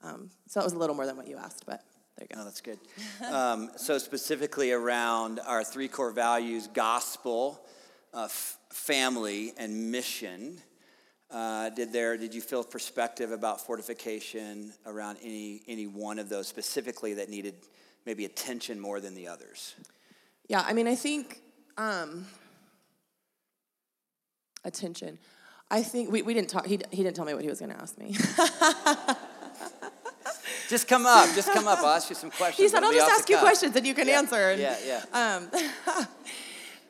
Um, 0.02 0.30
so 0.46 0.60
that 0.60 0.64
was 0.64 0.72
a 0.72 0.78
little 0.78 0.94
more 0.94 1.06
than 1.06 1.16
what 1.16 1.26
you 1.26 1.36
asked, 1.36 1.64
but. 1.66 1.82
There 2.16 2.26
you 2.28 2.36
go. 2.36 2.42
Oh, 2.42 2.44
that's 2.44 2.60
good. 2.60 2.78
um, 3.32 3.70
so, 3.76 3.98
specifically 3.98 4.72
around 4.72 5.40
our 5.46 5.64
three 5.64 5.88
core 5.88 6.12
values 6.12 6.66
gospel, 6.66 7.60
uh, 8.12 8.24
f- 8.24 8.58
family, 8.70 9.52
and 9.56 9.90
mission. 9.90 10.58
Uh, 11.30 11.70
did 11.70 11.92
there 11.92 12.16
did 12.16 12.34
you 12.34 12.40
feel 12.40 12.64
perspective 12.64 13.30
about 13.30 13.60
fortification 13.60 14.72
around 14.84 15.16
any 15.22 15.62
any 15.68 15.86
one 15.86 16.18
of 16.18 16.28
those 16.28 16.48
specifically 16.48 17.14
that 17.14 17.28
needed 17.28 17.54
maybe 18.04 18.24
attention 18.24 18.80
more 18.80 19.00
than 19.00 19.14
the 19.14 19.28
others? 19.28 19.74
Yeah, 20.48 20.64
I 20.66 20.72
mean, 20.72 20.88
I 20.88 20.96
think 20.96 21.40
um, 21.76 22.26
attention. 24.64 25.18
I 25.70 25.82
think 25.82 26.10
we, 26.10 26.22
we 26.22 26.34
didn't 26.34 26.50
talk. 26.50 26.66
He, 26.66 26.80
he 26.90 27.02
didn't 27.02 27.14
tell 27.14 27.24
me 27.24 27.32
what 27.32 27.42
he 27.42 27.48
was 27.48 27.60
going 27.60 27.70
to 27.70 27.80
ask 27.80 27.96
me. 27.96 28.16
Just 30.70 30.86
come 30.86 31.04
up. 31.04 31.28
Just 31.34 31.52
come 31.52 31.66
up. 31.66 31.80
I'll 31.80 31.86
ask 31.86 32.08
you 32.08 32.14
some 32.14 32.30
questions. 32.40 32.64
He 32.64 32.68
said, 32.68 32.84
I'll 32.84 32.92
just 32.92 33.10
ask 33.10 33.28
you 33.28 33.34
cuff. 33.34 33.44
questions 33.44 33.74
and 33.74 33.84
you 33.84 33.92
can 33.92 34.06
yeah. 34.06 34.18
answer. 34.18 34.50
And, 34.50 34.60
yeah, 34.60 34.76
yeah. 34.86 35.02
Um, 35.12 35.50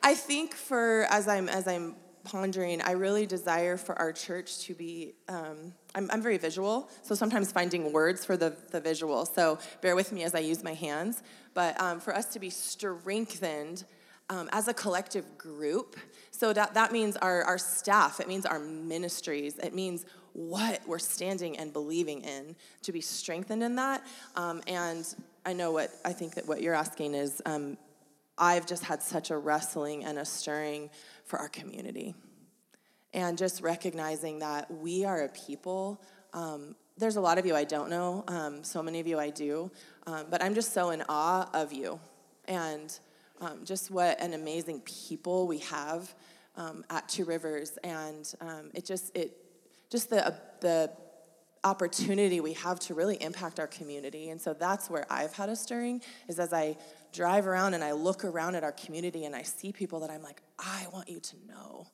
I 0.02 0.14
think 0.14 0.54
for 0.54 1.06
as 1.08 1.26
I'm 1.26 1.48
as 1.48 1.66
I'm 1.66 1.96
pondering, 2.22 2.82
I 2.82 2.92
really 2.92 3.24
desire 3.24 3.78
for 3.78 3.98
our 3.98 4.12
church 4.12 4.58
to 4.66 4.74
be. 4.74 5.14
Um, 5.28 5.72
I'm, 5.94 6.10
I'm 6.12 6.22
very 6.22 6.36
visual, 6.36 6.90
so 7.02 7.14
sometimes 7.14 7.50
finding 7.50 7.90
words 7.92 8.24
for 8.24 8.36
the, 8.36 8.54
the 8.70 8.80
visual. 8.80 9.24
So 9.24 9.58
bear 9.80 9.96
with 9.96 10.12
me 10.12 10.24
as 10.24 10.34
I 10.34 10.40
use 10.40 10.62
my 10.62 10.74
hands. 10.74 11.22
But 11.54 11.80
um, 11.80 12.00
for 12.00 12.14
us 12.14 12.26
to 12.34 12.38
be 12.38 12.50
strengthened 12.50 13.84
um, 14.28 14.48
as 14.52 14.68
a 14.68 14.74
collective 14.74 15.36
group, 15.36 15.96
so 16.30 16.52
that, 16.52 16.74
that 16.74 16.92
means 16.92 17.16
our, 17.16 17.42
our 17.42 17.58
staff, 17.58 18.20
it 18.20 18.28
means 18.28 18.46
our 18.46 18.60
ministries, 18.60 19.58
it 19.58 19.74
means 19.74 20.04
what 20.48 20.81
we're 20.87 20.98
standing 20.98 21.59
and 21.59 21.72
believing 21.72 22.22
in 22.22 22.57
to 22.83 22.92
be 22.92 23.00
strengthened 23.00 23.62
in 23.62 23.76
that. 23.76 24.07
Um, 24.37 24.62
and 24.66 25.07
I 25.44 25.53
know 25.53 25.72
what 25.72 25.90
I 26.05 26.12
think 26.12 26.35
that 26.35 26.46
what 26.46 26.62
you're 26.62 26.74
asking 26.74 27.14
is 27.14 27.42
um, 27.44 27.76
I've 28.38 28.66
just 28.66 28.85
had 28.85 29.03
such 29.03 29.31
a 29.31 29.37
wrestling 29.37 30.05
and 30.05 30.18
a 30.18 30.24
stirring 30.24 30.90
for 31.24 31.38
our 31.38 31.48
community. 31.48 32.14
And 33.12 33.37
just 33.37 33.61
recognizing 33.61 34.38
that 34.38 34.70
we 34.70 35.05
are 35.05 35.24
a 35.24 35.29
people. 35.29 36.00
Um, 36.33 36.74
there's 36.96 37.16
a 37.16 37.20
lot 37.20 37.38
of 37.38 37.44
you 37.44 37.55
I 37.55 37.64
don't 37.64 37.90
know, 37.90 38.24
um, 38.29 38.62
so 38.62 38.83
many 38.83 39.00
of 39.00 39.07
you 39.07 39.18
I 39.18 39.31
do, 39.31 39.70
um, 40.07 40.26
but 40.31 40.42
I'm 40.42 40.55
just 40.55 40.72
so 40.72 40.90
in 40.90 41.03
awe 41.09 41.48
of 41.53 41.72
you 41.72 41.98
and 42.46 42.98
um, 43.40 43.64
just 43.64 43.90
what 43.90 44.20
an 44.20 44.35
amazing 44.35 44.83
people 44.83 45.46
we 45.46 45.59
have 45.59 46.14
at 46.90 47.09
Two 47.09 47.24
Rivers. 47.24 47.79
And 47.83 48.33
it 48.74 48.85
just, 48.85 49.16
it 49.16 49.35
just 49.90 50.11
the, 50.11 50.26
uh, 50.26 50.35
the 50.61 50.90
opportunity 51.62 52.40
we 52.40 52.55
have 52.55 52.81
to 52.81 52.94
really 52.94 53.16
impact 53.22 53.61
our 53.61 53.66
community. 53.66 54.31
And 54.31 54.40
so 54.40 54.55
that's 54.55 54.88
where 54.88 55.07
I've 55.11 55.35
had 55.35 55.48
a 55.48 55.57
stirring, 55.57 56.00
is 56.29 56.38
as 56.38 56.53
I 56.53 56.76
drive 57.12 57.46
around 57.46 57.74
and 57.74 57.85
I 57.85 57.92
look 57.92 58.24
around 58.24 58.55
at 58.55 58.64
our 58.64 58.72
community 58.72 59.24
and 59.24 59.35
I 59.37 59.42
see 59.42 59.72
people 59.72 60.00
that 60.00 60.11
I'm 60.11 60.22
like, 60.22 60.40
I 60.59 60.87
want 60.92 61.09
you 61.09 61.20
to 61.20 61.37
know 61.48 61.87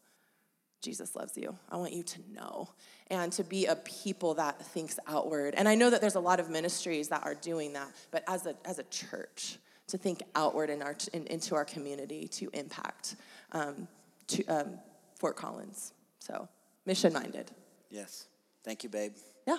Jesus 0.82 1.16
loves 1.16 1.36
you. 1.36 1.56
I 1.68 1.76
want 1.78 1.92
you 1.92 2.04
to 2.04 2.20
know. 2.32 2.68
And 3.08 3.32
to 3.32 3.42
be 3.42 3.66
a 3.66 3.74
people 3.76 4.34
that 4.34 4.64
thinks 4.66 5.00
outward. 5.08 5.54
And 5.56 5.68
I 5.68 5.74
know 5.74 5.90
that 5.90 6.00
there's 6.00 6.14
a 6.14 6.20
lot 6.20 6.38
of 6.38 6.48
ministries 6.48 7.08
that 7.08 7.24
are 7.24 7.34
doing 7.34 7.72
that, 7.72 7.88
but 8.12 8.22
as 8.28 8.46
a, 8.46 8.54
as 8.64 8.78
a 8.78 8.84
church, 8.84 9.58
to 9.88 9.98
think 9.98 10.22
outward 10.34 10.70
in 10.70 10.82
our, 10.82 10.96
in, 11.12 11.26
into 11.26 11.54
our 11.54 11.64
community 11.64 12.28
to 12.28 12.50
impact 12.52 13.16
um, 13.52 13.88
to, 14.28 14.44
um, 14.46 14.78
Fort 15.16 15.36
Collins. 15.36 15.92
So, 16.20 16.48
mission 16.84 17.12
minded. 17.12 17.50
Yes. 17.90 18.26
Thank 18.64 18.84
you, 18.84 18.90
babe. 18.90 19.12
Yeah. 19.46 19.58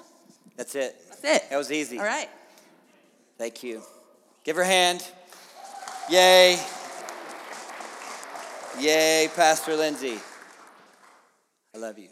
That's 0.56 0.76
it. 0.76 0.96
That's 1.10 1.24
it. 1.24 1.50
That 1.50 1.58
was 1.58 1.72
easy. 1.72 1.98
All 1.98 2.06
right. 2.06 2.30
Thank 3.38 3.64
you. 3.64 3.82
Give 4.44 4.56
her 4.56 4.64
a 4.64 4.66
hand. 4.66 5.04
Yay. 6.10 6.60
Yay, 8.80 9.30
Pastor 9.36 9.76
Lindsay. 9.76 10.20
I 11.76 11.78
love 11.78 11.98
you. 11.98 12.10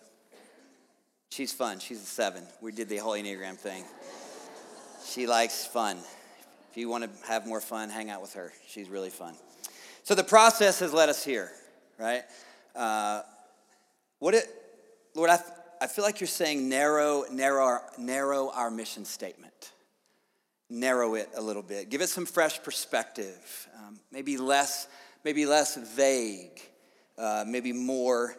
She's 1.30 1.52
fun. 1.52 1.80
She's 1.80 2.02
a 2.02 2.06
seven. 2.06 2.44
We 2.62 2.72
did 2.72 2.88
the 2.88 2.98
whole 2.98 3.14
Enneagram 3.14 3.58
thing. 3.58 3.84
She 5.06 5.28
likes 5.28 5.66
fun. 5.66 5.98
If 6.72 6.78
you 6.78 6.90
want 6.90 7.04
to 7.04 7.28
have 7.28 7.46
more 7.48 7.62
fun, 7.62 7.90
hang 7.90 8.10
out 8.10 8.22
with 8.22 8.34
her. 8.34 8.52
She's 8.68 8.90
really 8.90 9.10
fun. 9.10 9.34
So 10.04 10.16
the 10.16 10.24
process 10.24 10.80
has 10.80 10.94
led 10.94 11.10
us 11.10 11.24
here, 11.24 11.52
right? 11.98 12.24
Uh, 12.76 13.22
what 14.20 14.34
it, 14.34 14.46
Lord, 15.16 15.30
I, 15.30 15.40
I 15.82 15.88
feel 15.88 16.06
like 16.06 16.20
you're 16.20 16.28
saying 16.28 16.70
narrow, 16.70 17.26
narrow, 17.32 17.80
narrow 17.98 18.52
our 18.54 18.72
mission 18.72 19.06
statement. 19.06 19.72
Narrow 20.70 21.16
it 21.16 21.30
a 21.36 21.42
little 21.42 21.62
bit. 21.62 21.90
Give 21.90 22.02
it 22.02 22.08
some 22.08 22.26
fresh 22.26 22.62
perspective. 22.64 23.68
Um, 23.78 24.00
maybe 24.12 24.38
less, 24.38 24.88
maybe 25.24 25.46
less 25.46 25.76
vague. 25.76 26.62
Uh, 27.18 27.44
maybe 27.48 27.72
more 27.72 28.36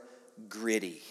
gritty. 0.48 1.02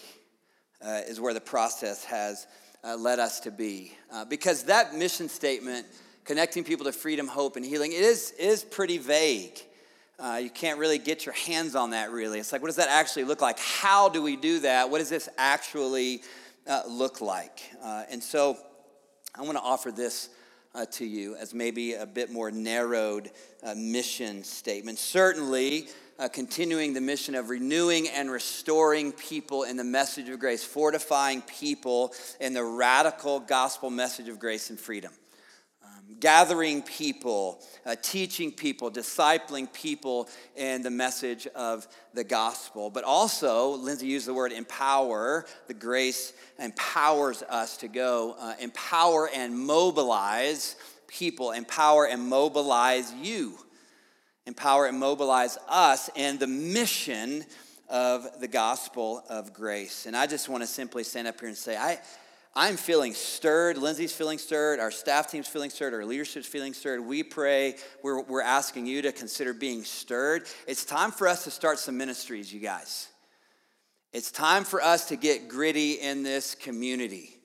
Uh, 0.84 1.00
is 1.06 1.20
where 1.20 1.32
the 1.34 1.40
process 1.40 2.04
has 2.04 2.46
uh, 2.84 2.96
led 2.96 3.18
us 3.18 3.40
to 3.40 3.50
be. 3.50 3.92
Uh, 4.12 4.24
because 4.24 4.64
that 4.64 4.94
mission 4.94 5.28
statement, 5.28 5.86
connecting 6.24 6.64
people 6.64 6.84
to 6.84 6.92
freedom, 6.92 7.26
hope, 7.26 7.56
and 7.56 7.64
healing, 7.64 7.92
it 7.92 8.02
is, 8.02 8.32
is 8.38 8.62
pretty 8.62 8.98
vague. 8.98 9.58
Uh, 10.18 10.40
you 10.42 10.48
can't 10.48 10.78
really 10.78 10.98
get 10.98 11.26
your 11.26 11.34
hands 11.34 11.74
on 11.74 11.90
that, 11.90 12.10
really. 12.10 12.38
It's 12.38 12.50
like, 12.50 12.62
what 12.62 12.68
does 12.68 12.76
that 12.76 12.88
actually 12.88 13.24
look 13.24 13.42
like? 13.42 13.58
How 13.58 14.08
do 14.08 14.22
we 14.22 14.36
do 14.36 14.60
that? 14.60 14.88
What 14.88 14.98
does 14.98 15.10
this 15.10 15.28
actually 15.36 16.22
uh, 16.66 16.82
look 16.88 17.20
like? 17.20 17.60
Uh, 17.82 18.04
and 18.10 18.22
so 18.22 18.56
I 19.34 19.42
want 19.42 19.58
to 19.58 19.62
offer 19.62 19.92
this 19.92 20.30
uh, 20.74 20.86
to 20.92 21.04
you 21.04 21.36
as 21.36 21.52
maybe 21.52 21.94
a 21.94 22.06
bit 22.06 22.30
more 22.30 22.50
narrowed 22.50 23.30
uh, 23.62 23.74
mission 23.74 24.42
statement. 24.42 24.98
Certainly, 24.98 25.88
uh, 26.18 26.28
continuing 26.28 26.94
the 26.94 27.00
mission 27.00 27.34
of 27.34 27.50
renewing 27.50 28.08
and 28.08 28.30
restoring 28.30 29.12
people 29.12 29.64
in 29.64 29.76
the 29.76 29.84
message 29.84 30.30
of 30.30 30.40
grace, 30.40 30.64
fortifying 30.64 31.42
people 31.42 32.14
in 32.40 32.54
the 32.54 32.64
radical 32.64 33.38
gospel 33.38 33.90
message 33.90 34.28
of 34.28 34.38
grace 34.38 34.70
and 34.70 34.80
freedom 34.80 35.12
gathering 36.20 36.82
people, 36.82 37.60
uh, 37.84 37.96
teaching 38.00 38.50
people, 38.52 38.90
discipling 38.90 39.72
people 39.72 40.28
in 40.54 40.82
the 40.82 40.90
message 40.90 41.46
of 41.48 41.86
the 42.14 42.24
gospel. 42.24 42.90
But 42.90 43.04
also, 43.04 43.70
Lindsay 43.70 44.06
used 44.06 44.26
the 44.26 44.34
word 44.34 44.52
empower. 44.52 45.46
The 45.66 45.74
grace 45.74 46.32
empowers 46.58 47.42
us 47.42 47.76
to 47.78 47.88
go, 47.88 48.36
uh, 48.38 48.54
empower 48.60 49.28
and 49.34 49.58
mobilize 49.58 50.76
people, 51.06 51.52
empower 51.52 52.06
and 52.06 52.22
mobilize 52.22 53.12
you, 53.12 53.58
empower 54.46 54.86
and 54.86 54.98
mobilize 54.98 55.58
us 55.68 56.08
in 56.14 56.38
the 56.38 56.46
mission 56.46 57.44
of 57.88 58.26
the 58.40 58.48
gospel 58.48 59.22
of 59.28 59.52
grace. 59.52 60.06
And 60.06 60.16
I 60.16 60.26
just 60.26 60.48
want 60.48 60.62
to 60.62 60.66
simply 60.66 61.04
stand 61.04 61.28
up 61.28 61.38
here 61.40 61.48
and 61.48 61.58
say, 61.58 61.76
I. 61.76 61.98
I'm 62.58 62.78
feeling 62.78 63.12
stirred. 63.12 63.76
Lindsay's 63.76 64.14
feeling 64.14 64.38
stirred. 64.38 64.80
Our 64.80 64.90
staff 64.90 65.30
team's 65.30 65.46
feeling 65.46 65.68
stirred. 65.68 65.92
Our 65.92 66.06
leadership's 66.06 66.46
feeling 66.46 66.72
stirred. 66.72 67.02
We 67.02 67.22
pray. 67.22 67.76
We're, 68.02 68.22
we're 68.22 68.40
asking 68.40 68.86
you 68.86 69.02
to 69.02 69.12
consider 69.12 69.52
being 69.52 69.84
stirred. 69.84 70.46
It's 70.66 70.86
time 70.86 71.10
for 71.12 71.28
us 71.28 71.44
to 71.44 71.50
start 71.50 71.78
some 71.78 71.98
ministries, 71.98 72.50
you 72.50 72.60
guys. 72.60 73.08
It's 74.14 74.30
time 74.30 74.64
for 74.64 74.80
us 74.80 75.08
to 75.08 75.16
get 75.16 75.48
gritty 75.48 75.92
in 75.92 76.22
this 76.22 76.54
community. 76.54 77.36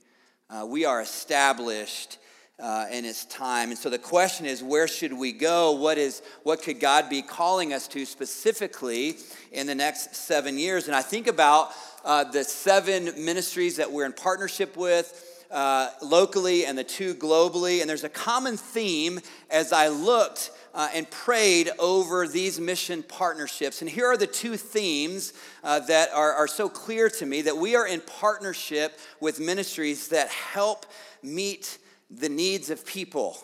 Uh, 0.49 0.65
we 0.65 0.85
are 0.85 1.01
established 1.01 2.17
uh, 2.61 2.85
and 2.91 3.05
it's 3.05 3.25
time. 3.25 3.69
And 3.69 3.77
so 3.77 3.89
the 3.89 3.97
question 3.97 4.45
is, 4.45 4.61
where 4.61 4.87
should 4.87 5.13
we 5.13 5.31
go? 5.31 5.71
What 5.71 5.97
is 5.97 6.21
what 6.43 6.61
could 6.61 6.79
God 6.79 7.09
be 7.09 7.21
calling 7.21 7.73
us 7.73 7.87
to 7.89 8.05
specifically 8.05 9.15
in 9.51 9.67
the 9.67 9.75
next 9.75 10.15
seven 10.15 10.57
years? 10.57 10.87
And 10.87 10.95
I 10.95 11.01
think 11.01 11.27
about 11.27 11.71
uh, 12.05 12.23
the 12.25 12.43
seven 12.43 13.05
ministries 13.25 13.77
that 13.77 13.91
we're 13.91 14.05
in 14.05 14.13
partnership 14.13 14.77
with. 14.77 15.27
Uh, 15.49 15.89
locally 16.01 16.65
and 16.65 16.77
the 16.77 16.83
two 16.83 17.13
globally. 17.13 17.81
And 17.81 17.89
there's 17.89 18.05
a 18.05 18.09
common 18.09 18.55
theme 18.55 19.19
as 19.49 19.73
I 19.73 19.89
looked 19.89 20.49
uh, 20.73 20.87
and 20.93 21.09
prayed 21.11 21.69
over 21.77 22.25
these 22.25 22.57
mission 22.57 23.03
partnerships. 23.03 23.81
And 23.81 23.89
here 23.89 24.07
are 24.07 24.15
the 24.15 24.27
two 24.27 24.55
themes 24.55 25.33
uh, 25.61 25.79
that 25.81 26.09
are, 26.13 26.31
are 26.33 26.47
so 26.47 26.69
clear 26.69 27.09
to 27.09 27.25
me 27.25 27.41
that 27.41 27.57
we 27.57 27.75
are 27.75 27.85
in 27.85 27.99
partnership 27.99 28.97
with 29.19 29.41
ministries 29.41 30.07
that 30.07 30.29
help 30.29 30.85
meet 31.21 31.79
the 32.11 32.29
needs 32.29 32.69
of 32.69 32.85
people. 32.85 33.37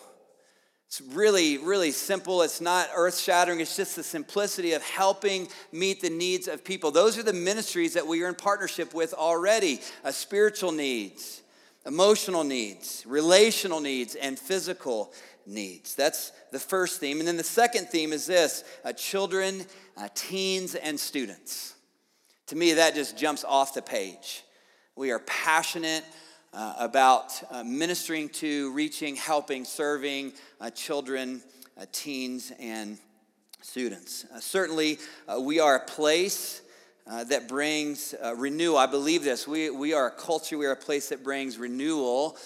It's 0.86 1.02
really, 1.02 1.58
really 1.58 1.90
simple. 1.90 2.40
It's 2.42 2.62
not 2.62 2.88
earth 2.94 3.18
shattering. 3.18 3.60
It's 3.60 3.76
just 3.76 3.96
the 3.96 4.02
simplicity 4.02 4.72
of 4.72 4.82
helping 4.82 5.48
meet 5.70 6.00
the 6.00 6.08
needs 6.10 6.48
of 6.48 6.64
people. 6.64 6.90
Those 6.90 7.18
are 7.18 7.22
the 7.22 7.32
ministries 7.32 7.92
that 7.94 8.06
we 8.06 8.22
are 8.22 8.28
in 8.28 8.34
partnership 8.34 8.94
with 8.94 9.12
already 9.12 9.80
uh, 10.02 10.12
spiritual 10.12 10.72
needs, 10.72 11.42
emotional 11.84 12.42
needs, 12.42 13.04
relational 13.06 13.80
needs, 13.80 14.14
and 14.14 14.38
physical 14.38 15.12
needs. 15.44 15.94
That's 15.94 16.32
the 16.52 16.58
first 16.58 17.00
theme. 17.00 17.18
And 17.18 17.28
then 17.28 17.36
the 17.36 17.44
second 17.44 17.88
theme 17.88 18.14
is 18.14 18.26
this 18.26 18.64
uh, 18.82 18.94
children, 18.94 19.66
uh, 19.96 20.08
teens, 20.14 20.74
and 20.74 20.98
students. 20.98 21.74
To 22.46 22.56
me, 22.56 22.72
that 22.72 22.94
just 22.94 23.18
jumps 23.18 23.44
off 23.44 23.74
the 23.74 23.82
page. 23.82 24.42
We 24.96 25.10
are 25.10 25.18
passionate 25.20 26.04
uh, 26.52 26.74
about 26.78 27.42
uh, 27.50 27.62
ministering 27.62 28.28
to, 28.30 28.72
reaching, 28.72 29.16
helping, 29.16 29.64
serving 29.64 30.32
uh, 30.60 30.70
children, 30.70 31.42
uh, 31.80 31.84
teens, 31.92 32.52
and 32.58 32.98
students. 33.60 34.24
Uh, 34.34 34.40
certainly, 34.40 34.98
uh, 35.28 35.40
we 35.40 35.60
are 35.60 35.76
a 35.76 35.84
place 35.84 36.62
that 37.26 37.48
brings 37.48 38.14
renewal. 38.36 38.76
I 38.76 38.84
believe 38.84 39.24
this. 39.24 39.48
We, 39.48 39.70
we 39.70 39.94
are 39.94 40.08
a 40.08 40.10
culture, 40.10 40.58
we 40.58 40.66
are 40.66 40.72
a 40.72 40.76
place 40.76 41.08
that 41.08 41.24
brings 41.24 41.56
renewal. 41.56 42.36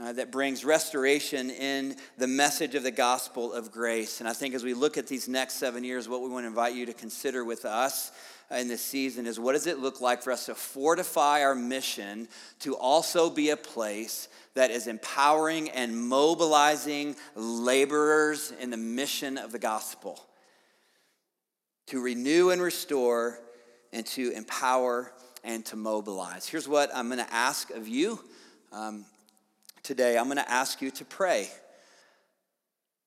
that 0.00 0.30
brings 0.30 0.64
restoration 0.64 1.50
in 1.50 1.96
the 2.16 2.26
message 2.26 2.74
of 2.74 2.82
the 2.82 2.90
gospel 2.90 3.52
of 3.52 3.70
grace. 3.70 4.20
And 4.20 4.28
I 4.28 4.32
think 4.32 4.54
as 4.54 4.64
we 4.64 4.72
look 4.72 4.96
at 4.96 5.06
these 5.06 5.28
next 5.28 5.54
seven 5.56 5.84
years, 5.84 6.08
what 6.08 6.22
we 6.22 6.30
want 6.30 6.44
to 6.44 6.48
invite 6.48 6.74
you 6.74 6.86
to 6.86 6.94
consider 6.94 7.44
with 7.44 7.66
us 7.66 8.10
in 8.50 8.68
this 8.68 8.82
season 8.82 9.26
is 9.26 9.40
what 9.40 9.52
does 9.52 9.66
it 9.66 9.78
look 9.78 10.00
like 10.00 10.22
for 10.22 10.32
us 10.32 10.46
to 10.46 10.54
fortify 10.54 11.42
our 11.42 11.54
mission 11.54 12.28
to 12.60 12.76
also 12.76 13.28
be 13.28 13.50
a 13.50 13.56
place 13.56 14.28
that 14.54 14.70
is 14.70 14.86
empowering 14.86 15.68
and 15.70 15.96
mobilizing 15.96 17.16
laborers 17.34 18.52
in 18.60 18.70
the 18.70 18.76
mission 18.76 19.36
of 19.36 19.52
the 19.52 19.58
gospel 19.58 20.20
to 21.86 22.00
renew 22.00 22.50
and 22.50 22.62
restore 22.62 23.38
and 23.92 24.06
to 24.06 24.30
empower 24.32 25.12
and 25.44 25.64
to 25.64 25.76
mobilize. 25.76 26.46
Here's 26.46 26.68
what 26.68 26.90
I'm 26.94 27.08
going 27.08 27.24
to 27.24 27.32
ask 27.32 27.70
of 27.70 27.88
you 27.88 28.20
um, 28.72 29.04
today 29.82 30.18
I'm 30.18 30.24
going 30.24 30.36
to 30.36 30.50
ask 30.50 30.82
you 30.82 30.90
to 30.92 31.04
pray. 31.04 31.48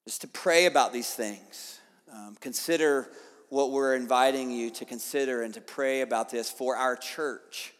Just 0.06 0.21
to 0.21 0.28
pray 0.28 0.65
about 0.65 0.93
these 0.93 1.13
things. 1.13 1.80
Um, 2.12 2.38
consider 2.39 3.10
what 3.49 3.71
we're 3.71 3.95
inviting 3.95 4.51
you 4.51 4.69
to 4.69 4.85
consider 4.85 5.41
and 5.41 5.53
to 5.55 5.62
pray 5.62 6.01
about 6.01 6.29
this 6.29 6.49
for 6.49 6.75
our 6.75 6.95
church. 6.95 7.73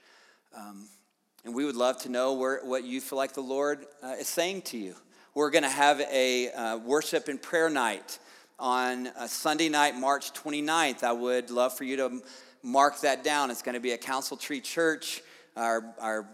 Um, 0.55 0.88
and 1.45 1.53
we 1.53 1.63
would 1.63 1.75
love 1.75 1.99
to 2.01 2.10
know 2.10 2.34
where, 2.34 2.60
what 2.63 2.84
you 2.84 2.99
feel 2.99 3.17
like 3.17 3.34
the 3.34 3.41
Lord 3.41 3.86
uh, 4.03 4.15
is 4.19 4.27
saying 4.27 4.63
to 4.63 4.77
you. 4.77 4.95
We're 5.36 5.51
going 5.51 5.63
to 5.63 5.69
have 5.69 6.01
a 6.01 6.51
uh, 6.51 6.77
worship 6.77 7.27
and 7.27 7.41
prayer 7.41 7.69
night 7.69 8.19
on 8.58 9.10
Sunday 9.27 9.69
night, 9.69 9.95
March 9.95 10.34
29th. 10.34 11.03
I 11.03 11.12
would 11.12 11.51
love 11.51 11.77
for 11.77 11.84
you 11.84 11.95
to 11.97 12.21
mark 12.63 12.99
that 13.01 13.23
down. 13.23 13.51
It's 13.51 13.62
going 13.62 13.75
to 13.75 13.79
be 13.79 13.93
at 13.93 14.01
Council 14.01 14.36
Tree 14.36 14.60
Church. 14.60 15.21
Our, 15.55 15.93
our 15.99 16.27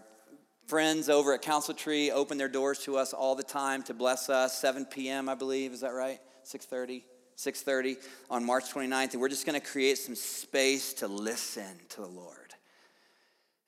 friends 0.66 1.08
over 1.08 1.34
at 1.34 1.42
Council 1.42 1.74
Tree 1.74 2.10
open 2.10 2.38
their 2.38 2.48
doors 2.48 2.80
to 2.80 2.96
us 2.96 3.12
all 3.12 3.34
the 3.34 3.42
time 3.42 3.82
to 3.84 3.94
bless 3.94 4.28
us. 4.28 4.58
7 4.58 4.86
p.m., 4.86 5.28
I 5.28 5.34
believe. 5.34 5.72
Is 5.72 5.80
that 5.80 5.92
right? 5.92 6.20
6:30. 6.44 7.02
6:30 7.36 7.96
on 8.30 8.44
March 8.44 8.72
29th 8.72 9.12
and 9.12 9.20
we're 9.20 9.28
just 9.28 9.44
going 9.44 9.60
to 9.60 9.66
create 9.66 9.98
some 9.98 10.14
space 10.14 10.94
to 10.94 11.06
listen 11.06 11.78
to 11.90 12.00
the 12.00 12.06
Lord 12.06 12.54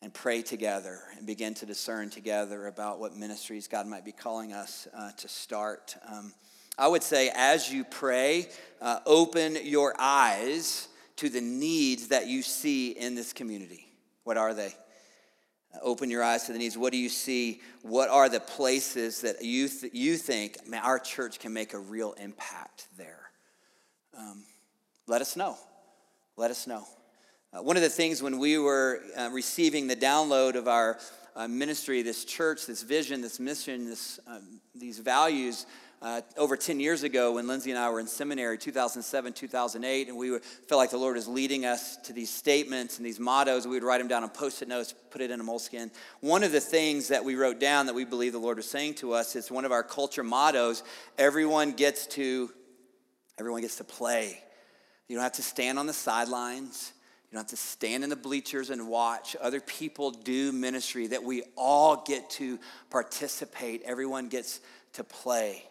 and 0.01 0.15
pray 0.15 0.43
together 0.43 1.01
and 1.17 1.27
begin 1.27 1.55
to 1.55 1.67
discern 1.67 2.09
together 2.09 2.67
about 2.67 2.99
what 2.99 3.17
ministries 3.17 3.69
God 3.69 3.87
might 3.87 4.05
be 4.05 4.13
calling 4.13 4.53
us 4.53 4.89
uh, 4.95 5.11
to 5.19 5.29
start. 5.29 5.97
Um, 6.11 6.33
I 6.79 6.89
would 6.89 7.03
say 7.03 7.31
as 7.35 7.71
you 7.71 7.85
pray, 7.85 8.49
uh, 8.81 9.01
open 9.05 9.59
your 9.63 9.95
eyes 9.99 10.89
to 11.17 11.29
the 11.29 11.41
needs 11.41 12.09
that 12.09 12.27
you 12.29 12.43
see 12.43 12.93
in 12.93 13.15
this 13.17 13.33
community. 13.33 13.87
What 14.25 14.37
are 14.37 14.55
they? 14.55 14.75
Open 15.83 16.11
your 16.11 16.23
eyes 16.23 16.45
to 16.45 16.53
the 16.53 16.59
needs. 16.59 16.79
What 16.79 16.93
do 16.93 16.99
you 16.99 17.09
see? 17.09 17.61
What 17.83 18.09
are 18.09 18.29
the 18.29 18.41
places 18.41 19.21
that 19.21 19.45
you, 19.45 19.69
th- 19.69 19.93
you 19.93 20.17
think, 20.17 20.67
man, 20.67 20.83
our 20.83 20.99
church 20.99 21.39
can 21.39 21.53
make 21.53 21.75
a 21.75 21.79
real 21.79 22.13
impact 22.13 22.89
there? 22.97 23.28
Um, 24.19 24.43
let 25.07 25.23
us 25.23 25.37
know. 25.37 25.57
Let 26.37 26.51
us 26.51 26.67
know. 26.67 26.85
Uh, 27.53 27.63
one 27.63 27.77
of 27.77 27.83
the 27.83 27.89
things 27.89 28.21
when 28.21 28.41
we 28.41 28.59
were 28.59 29.01
uh, 29.17 29.31
receiving 29.33 29.87
the 29.87 29.95
download 29.95 30.57
of 30.57 30.67
our 30.67 30.99
uh, 31.37 31.47
ministry, 31.47 32.03
this 32.03 32.25
church, 32.25 32.67
this 32.67 32.83
vision, 32.83 33.21
this 33.21 33.39
mission, 33.39 33.85
this, 33.85 34.19
um, 34.27 34.61
these 34.75 34.99
values, 34.99 35.67
uh, 36.03 36.21
over 36.37 36.57
10 36.57 36.81
years 36.81 37.05
ago 37.05 37.35
when 37.35 37.47
Lindsay 37.47 37.71
and 37.71 37.79
I 37.79 37.91
were 37.91 38.01
in 38.01 38.07
seminary, 38.09 38.59
2007, 38.59 39.33
2008, 39.33 40.09
and 40.09 40.17
we 40.17 40.39
felt 40.69 40.79
like 40.79 40.91
the 40.91 40.97
Lord 40.97 41.17
was 41.17 41.27
leading 41.27 41.65
us 41.65 41.97
to 41.99 42.13
these 42.13 42.31
statements 42.31 42.99
and 42.99 43.07
these 43.07 43.21
mottos. 43.21 43.67
We 43.67 43.75
would 43.75 43.83
write 43.83 43.99
them 43.99 44.09
down 44.09 44.25
on 44.25 44.31
post 44.31 44.63
it 44.63 44.69
notes, 44.69 44.95
put 45.11 45.21
it 45.21 45.31
in 45.31 45.41
a 45.41 45.45
Moleskine. 45.45 45.91
One 46.21 46.43
of 46.43 46.53
the 46.53 46.61
things 46.61 47.09
that 47.09 47.25
we 47.25 47.37
wrote 47.37 47.61
down 47.61 47.87
that 47.87 47.95
we 47.95 48.05
believe 48.05 48.33
the 48.33 48.39
Lord 48.39 48.57
was 48.57 48.71
saying 48.71 48.95
to 48.95 49.13
us 49.13 49.37
is 49.37 49.51
one 49.51 49.65
of 49.65 49.73
our 49.73 49.85
culture 49.85 50.25
mottos 50.25 50.83
everyone 51.19 51.73
gets 51.73 52.07
to 52.09 52.51
Everyone 53.39 53.61
gets 53.61 53.77
to 53.77 53.85
play. 53.85 54.43
You 55.09 55.17
don't 55.17 55.23
have 55.23 55.33
to 55.35 55.43
stand 55.43 55.79
on 55.79 55.87
the 55.87 55.93
sidelines. 55.93 56.93
You 57.31 57.37
don't 57.37 57.45
have 57.45 57.51
to 57.51 57.57
stand 57.57 58.05
in 58.05 58.11
the 58.11 58.17
bleachers 58.17 58.71
and 58.71 58.89
watch 58.89 59.37
other 59.41 59.61
people 59.61 60.11
do 60.11 60.51
ministry, 60.51 61.09
that 61.09 61.23
we 61.23 61.43
all 61.57 62.03
get 62.07 62.31
to 62.31 62.59
participate. 62.91 63.83
Everyone 63.85 64.29
gets 64.29 64.61
to 64.95 65.05
play. 65.05 65.63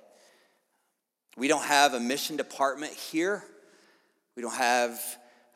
We 1.36 1.48
don't 1.48 1.64
have 1.64 1.94
a 1.94 2.00
mission 2.00 2.38
department 2.38 2.94
here. 2.94 3.44
We 4.36 4.44
don't 4.44 4.56
have 4.56 5.00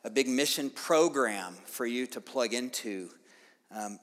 a 0.04 0.10
big 0.10 0.28
mission 0.28 0.70
program 0.70 1.54
for 1.66 1.86
you 1.86 2.06
to 2.08 2.20
plug 2.20 2.52
into. 2.52 3.08
Um, 3.74 4.00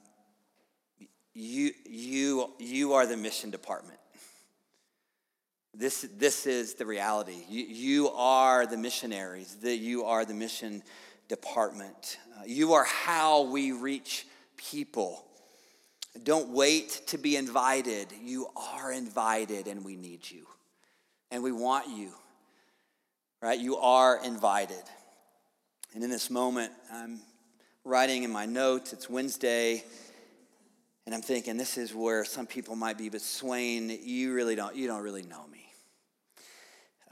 you, 1.34 1.72
you, 1.84 2.50
you 2.58 2.94
are 2.94 3.06
the 3.06 3.16
mission 3.16 3.50
department. 3.50 3.99
This, 5.72 6.06
this 6.16 6.46
is 6.46 6.74
the 6.74 6.84
reality. 6.84 7.44
You, 7.48 7.64
you 7.64 8.10
are 8.10 8.66
the 8.66 8.76
missionaries, 8.76 9.56
that 9.62 9.76
you 9.76 10.04
are 10.04 10.24
the 10.24 10.34
mission 10.34 10.82
department. 11.28 12.18
Uh, 12.36 12.42
you 12.46 12.72
are 12.72 12.84
how 12.84 13.42
we 13.42 13.72
reach 13.72 14.26
people. 14.56 15.24
Don't 16.24 16.50
wait 16.50 17.02
to 17.06 17.18
be 17.18 17.36
invited. 17.36 18.08
You 18.20 18.48
are 18.56 18.92
invited, 18.92 19.68
and 19.68 19.84
we 19.84 19.96
need 19.96 20.28
you. 20.28 20.46
And 21.30 21.42
we 21.42 21.52
want 21.52 21.88
you, 21.88 22.10
right? 23.40 23.58
You 23.58 23.76
are 23.76 24.22
invited. 24.24 24.82
And 25.94 26.02
in 26.02 26.10
this 26.10 26.30
moment, 26.30 26.72
I'm 26.92 27.20
writing 27.84 28.24
in 28.24 28.32
my 28.32 28.46
notes, 28.46 28.92
it's 28.92 29.08
Wednesday. 29.08 29.84
And 31.06 31.14
I'm 31.14 31.22
thinking 31.22 31.56
this 31.56 31.78
is 31.78 31.94
where 31.94 32.24
some 32.24 32.46
people 32.46 32.76
might 32.76 32.98
be, 32.98 33.08
but 33.08 33.20
Swain, 33.20 33.98
you 34.02 34.34
really 34.34 34.54
don't, 34.54 34.76
you 34.76 34.86
don't 34.86 35.02
really 35.02 35.22
know 35.22 35.46
me. 35.50 35.64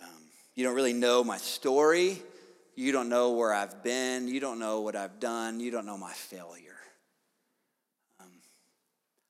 Um, 0.01 0.09
you 0.55 0.65
don't 0.65 0.75
really 0.75 0.93
know 0.93 1.25
my 1.25 1.39
story. 1.39 2.23
You 2.77 2.93
don't 2.93 3.09
know 3.09 3.33
where 3.33 3.53
I've 3.53 3.83
been. 3.83 4.29
You 4.29 4.41
don't 4.41 4.59
know 4.59 4.83
what 4.83 4.95
I've 4.95 5.19
done. 5.19 5.59
You 5.59 5.71
don't 5.71 5.87
know 5.87 5.97
my 5.97 6.13
failure. 6.13 6.77
Um, 8.21 8.31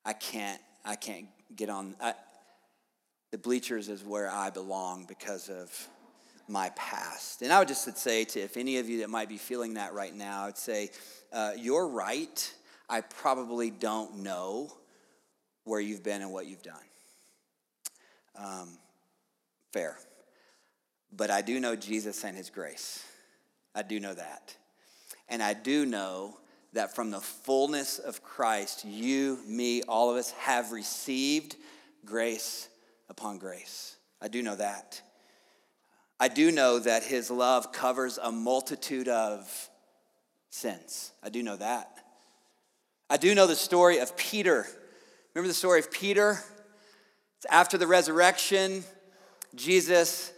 I 0.05 0.13
can't, 0.13 0.61
I 0.85 0.97
can't 0.97 1.29
get 1.55 1.71
on. 1.71 1.95
I, 2.01 2.15
the 3.31 3.39
bleachers 3.39 3.89
is 3.89 4.05
where 4.05 4.31
I 4.31 4.51
belong 4.51 5.07
because 5.09 5.49
of 5.49 5.89
my 6.49 6.71
past. 6.71 7.43
And 7.43 7.53
I 7.53 7.59
would 7.59 7.69
just 7.69 7.97
say 7.99 8.25
to 8.25 8.41
if 8.41 8.57
any 8.57 8.79
of 8.79 8.89
you 8.89 9.01
that 9.01 9.11
might 9.11 9.29
be 9.29 9.39
feeling 9.39 9.75
that 9.75 9.93
right 9.93 10.15
now, 10.15 10.45
I'd 10.45 10.59
say, 10.59 10.91
uh, 11.33 11.53
you're 11.57 11.89
right 11.89 12.53
I 12.89 13.03
probably 13.03 13.71
don't 13.71 14.19
know 14.19 14.73
where 15.65 15.81
you've 15.81 16.03
been 16.03 16.23
and 16.23 16.33
what 16.33 16.47
you've 16.47 16.63
done. 16.63 16.77
Um, 18.37 18.79
fair. 19.73 19.97
But 21.15 21.31
I 21.31 21.43
do 21.43 21.61
know 21.61 21.77
Jesus 21.77 22.25
and 22.25 22.37
his 22.37 22.51
grace. 22.51 23.05
I 23.75 23.83
do 23.83 24.01
know 24.01 24.15
that. 24.15 24.57
And 25.29 25.43
I 25.43 25.55
do 25.55 25.85
know 25.85 26.39
that 26.73 26.95
from 26.95 27.11
the 27.11 27.21
fullness 27.21 27.99
of 27.99 28.23
Christ, 28.23 28.85
you, 28.85 29.39
me, 29.47 29.83
all 29.83 30.11
of 30.11 30.17
us 30.17 30.31
have 30.33 30.73
received 30.73 31.57
grace 32.05 32.69
upon 33.09 33.39
grace. 33.39 33.97
I 34.21 34.29
do 34.29 34.43
know 34.43 34.57
that. 34.57 35.01
I 36.21 36.29
do 36.29 36.51
know 36.51 36.79
that 36.81 37.05
his 37.05 37.31
love 37.31 37.73
covers 37.73 38.19
a 38.19 38.33
multitude 38.33 39.09
of 39.09 39.71
sins. 40.51 41.13
I 41.23 41.29
do 41.29 41.43
know 41.43 41.57
that. 41.57 41.91
I 43.11 43.17
do 43.17 43.35
know 43.35 43.47
the 43.47 43.57
story 43.57 43.99
of 43.99 44.17
Peter. 44.17 44.67
Remember 45.35 45.49
the 45.49 45.55
story 45.55 45.81
of 45.81 45.91
Peter? 45.91 46.43
It's 47.39 47.47
after 47.49 47.79
the 47.79 47.87
resurrection, 47.87 48.85
Jesus 49.55 50.33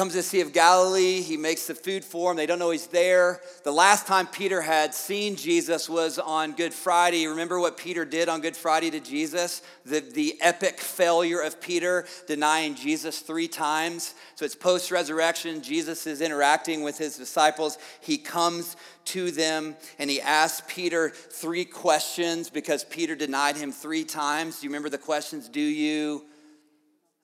comes 0.00 0.12
to 0.12 0.20
the 0.20 0.22
Sea 0.22 0.40
of 0.40 0.54
Galilee. 0.54 1.20
He 1.20 1.36
makes 1.36 1.66
the 1.66 1.74
food 1.74 2.02
for 2.02 2.30
him. 2.30 2.38
They 2.38 2.46
don't 2.46 2.58
know 2.58 2.70
he's 2.70 2.86
there. 2.86 3.42
The 3.64 3.70
last 3.70 4.06
time 4.06 4.26
Peter 4.26 4.62
had 4.62 4.94
seen 4.94 5.36
Jesus 5.36 5.90
was 5.90 6.18
on 6.18 6.52
Good 6.52 6.72
Friday. 6.72 7.26
Remember 7.26 7.60
what 7.60 7.76
Peter 7.76 8.06
did 8.06 8.26
on 8.30 8.40
Good 8.40 8.56
Friday 8.56 8.90
to 8.92 9.00
Jesus? 9.00 9.60
The, 9.84 10.00
the 10.00 10.38
epic 10.40 10.80
failure 10.80 11.42
of 11.42 11.60
Peter 11.60 12.06
denying 12.26 12.76
Jesus 12.76 13.18
three 13.18 13.46
times. 13.46 14.14
So 14.36 14.46
it's 14.46 14.54
post 14.54 14.90
resurrection. 14.90 15.60
Jesus 15.60 16.06
is 16.06 16.22
interacting 16.22 16.82
with 16.82 16.96
his 16.96 17.18
disciples. 17.18 17.76
He 18.00 18.16
comes 18.16 18.76
to 19.04 19.30
them 19.30 19.76
and 19.98 20.08
he 20.08 20.22
asks 20.22 20.62
Peter 20.66 21.10
three 21.10 21.66
questions 21.66 22.48
because 22.48 22.84
Peter 22.84 23.14
denied 23.14 23.56
him 23.56 23.70
three 23.70 24.04
times. 24.04 24.60
Do 24.60 24.64
you 24.64 24.70
remember 24.70 24.88
the 24.88 24.96
questions? 24.96 25.46
Do 25.46 25.60
you 25.60 26.24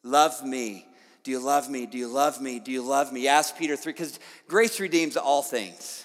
love 0.02 0.44
me? 0.44 0.84
Do 1.26 1.32
you 1.32 1.40
love 1.40 1.68
me? 1.68 1.86
Do 1.86 1.98
you 1.98 2.06
love 2.06 2.40
me? 2.40 2.60
Do 2.60 2.70
you 2.70 2.82
love 2.82 3.12
me? 3.12 3.26
Ask 3.26 3.58
Peter 3.58 3.74
3, 3.74 3.92
because 3.92 4.20
grace 4.46 4.78
redeems 4.78 5.16
all 5.16 5.42
things. 5.42 6.04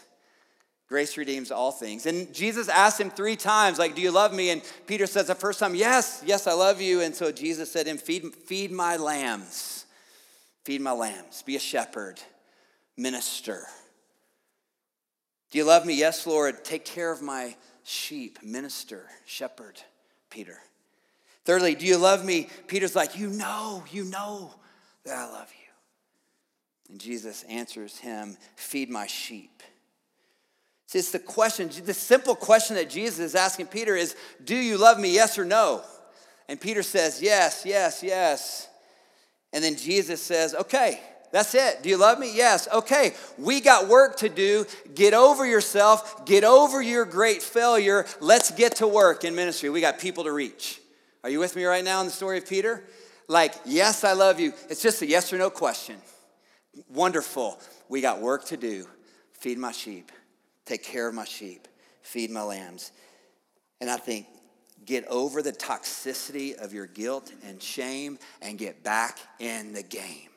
Grace 0.90 1.16
redeems 1.16 1.52
all 1.52 1.72
things. 1.72 2.08
And 2.08 2.34
Jesus 2.34 2.68
asked 2.68 3.00
him 3.00 3.12
three 3.12 3.36
times, 3.36 3.78
like, 3.78 3.94
do 3.94 4.02
you 4.02 4.10
love 4.10 4.34
me? 4.34 4.50
And 4.50 4.64
Peter 4.88 5.06
says 5.06 5.28
the 5.28 5.36
first 5.36 5.60
time, 5.60 5.76
yes, 5.76 6.24
yes, 6.26 6.48
I 6.48 6.54
love 6.54 6.82
you. 6.82 7.02
And 7.02 7.14
so 7.14 7.32
Jesus 7.32 7.72
said 7.72 7.84
to 7.84 7.92
him, 7.92 8.00
feed, 8.00 8.34
feed 8.34 8.72
my 8.72 8.98
lambs. 8.98 9.86
Feed 10.64 10.82
my 10.82 10.92
lambs. 10.92 11.44
Be 11.44 11.56
a 11.56 11.60
shepherd. 11.60 12.20
Minister. 12.98 13.68
Do 15.52 15.60
you 15.60 15.66
love 15.66 15.86
me? 15.86 15.94
Yes, 15.94 16.26
Lord. 16.26 16.66
Take 16.66 16.84
care 16.84 17.12
of 17.12 17.22
my 17.22 17.56
sheep. 17.84 18.40
Minister. 18.42 19.06
Shepherd. 19.28 19.80
Peter. 20.32 20.58
Thirdly, 21.46 21.76
do 21.76 21.86
you 21.86 21.98
love 21.98 22.26
me? 22.26 22.50
Peter's 22.66 22.96
like, 22.96 23.20
you 23.20 23.28
know, 23.28 23.84
you 23.92 24.04
know 24.06 24.56
that 25.06 25.18
I 25.18 25.26
love 25.26 25.50
you. 25.52 26.92
And 26.92 27.00
Jesus 27.00 27.44
answers 27.44 27.98
him, 27.98 28.38
Feed 28.56 28.90
my 28.90 29.08
sheep. 29.08 29.64
See, 30.88 31.00
it's 31.00 31.12
the 31.12 31.20
question, 31.20 31.70
the 31.86 31.94
simple 31.94 32.36
question 32.36 32.76
that 32.76 32.90
Jesus 32.90 33.20
is 33.20 33.36
asking 33.36 33.68
Peter 33.68 33.96
is, 33.96 34.16
Do 34.44 34.56
you 34.56 34.78
love 34.78 35.00
me, 35.00 35.14
yes 35.14 35.38
or 35.38 35.46
no? 35.46 35.82
And 36.50 36.60
Peter 36.60 36.84
says, 36.84 37.22
Yes, 37.22 37.64
yes, 37.66 38.04
yes. 38.04 38.68
And 39.54 39.64
then 39.64 39.78
Jesus 39.78 40.22
says, 40.22 40.54
Okay, 40.54 41.00
that's 41.32 41.56
it. 41.56 41.82
Do 41.82 41.88
you 41.88 41.96
love 41.96 42.20
me? 42.20 42.36
Yes. 42.36 42.68
Okay, 42.74 43.14
we 43.38 43.62
got 43.62 43.88
work 43.88 44.18
to 44.18 44.30
do. 44.30 44.66
Get 44.94 45.14
over 45.14 45.46
yourself, 45.46 46.26
get 46.26 46.44
over 46.44 46.82
your 46.82 47.06
great 47.06 47.42
failure. 47.42 48.06
Let's 48.20 48.52
get 48.52 48.78
to 48.78 48.88
work 48.88 49.24
in 49.24 49.34
ministry. 49.34 49.70
We 49.70 49.80
got 49.80 49.98
people 49.98 50.26
to 50.26 50.32
reach. 50.34 50.82
Are 51.24 51.30
you 51.30 51.40
with 51.40 51.56
me 51.56 51.64
right 51.64 51.84
now 51.84 52.02
in 52.02 52.08
the 52.08 52.12
story 52.12 52.38
of 52.38 52.48
Peter? 52.48 52.84
Like, 53.32 53.54
yes, 53.66 54.04
I 54.04 54.12
love 54.12 54.42
you. 54.42 54.54
It's 54.70 54.82
just 54.82 55.02
a 55.02 55.08
yes 55.08 55.32
or 55.32 55.38
no 55.38 55.50
question. 55.50 55.96
Wonderful. 56.90 57.60
We 57.88 58.02
got 58.02 58.20
work 58.20 58.46
to 58.48 58.58
do. 58.58 58.88
Feed 59.32 59.58
my 59.58 59.72
sheep, 59.72 60.12
take 60.66 60.84
care 60.84 61.08
of 61.08 61.16
my 61.16 61.26
sheep, 61.26 61.68
feed 62.04 62.30
my 62.30 62.44
lambs. 62.44 62.92
And 63.80 63.90
I 63.90 63.98
think, 63.98 64.28
get 64.86 65.08
over 65.08 65.42
the 65.42 65.52
toxicity 65.52 66.56
of 66.56 66.74
your 66.74 66.88
guilt 66.88 67.32
and 67.46 67.62
shame 67.62 68.20
and 68.42 68.58
get 68.58 68.84
back 68.84 69.20
in 69.40 69.74
the 69.74 69.84
game 69.84 70.30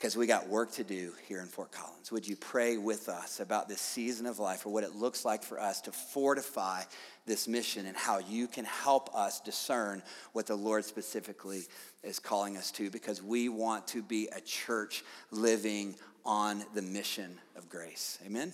because 0.00 0.16
we 0.16 0.26
got 0.26 0.48
work 0.48 0.72
to 0.72 0.82
do 0.82 1.12
here 1.28 1.40
in 1.40 1.46
Fort 1.46 1.70
Collins. 1.72 2.10
Would 2.10 2.26
you 2.26 2.34
pray 2.34 2.78
with 2.78 3.10
us 3.10 3.38
about 3.38 3.68
this 3.68 3.82
season 3.82 4.24
of 4.24 4.38
life 4.38 4.64
or 4.64 4.72
what 4.72 4.82
it 4.82 4.94
looks 4.94 5.26
like 5.26 5.42
for 5.42 5.60
us 5.60 5.82
to 5.82 5.92
fortify 5.92 6.82
this 7.26 7.46
mission 7.46 7.84
and 7.84 7.94
how 7.94 8.18
you 8.18 8.46
can 8.46 8.64
help 8.64 9.14
us 9.14 9.40
discern 9.40 10.02
what 10.32 10.46
the 10.46 10.56
Lord 10.56 10.86
specifically 10.86 11.64
is 12.02 12.18
calling 12.18 12.56
us 12.56 12.70
to 12.72 12.90
because 12.90 13.22
we 13.22 13.48
want 13.48 13.86
to 13.88 14.02
be 14.02 14.28
a 14.34 14.40
church 14.40 15.04
living 15.30 15.94
on 16.24 16.64
the 16.74 16.82
mission 16.82 17.38
of 17.56 17.68
grace. 17.68 18.18
Amen. 18.26 18.52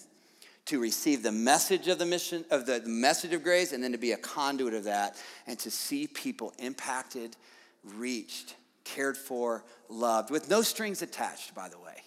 To 0.66 0.80
receive 0.80 1.22
the 1.22 1.32
message 1.32 1.86
of 1.88 1.98
the 1.98 2.06
mission 2.06 2.44
of 2.50 2.66
the 2.66 2.82
message 2.86 3.32
of 3.32 3.44
grace 3.44 3.72
and 3.72 3.82
then 3.82 3.92
to 3.92 3.98
be 3.98 4.12
a 4.12 4.16
conduit 4.16 4.74
of 4.74 4.84
that 4.84 5.16
and 5.46 5.58
to 5.60 5.70
see 5.70 6.06
people 6.06 6.52
impacted, 6.58 7.36
reached, 7.84 8.56
cared 8.84 9.16
for, 9.16 9.64
loved, 9.88 10.30
with 10.30 10.50
no 10.50 10.62
strings 10.62 11.02
attached, 11.02 11.54
by 11.54 11.68
the 11.68 11.78
way, 11.78 12.02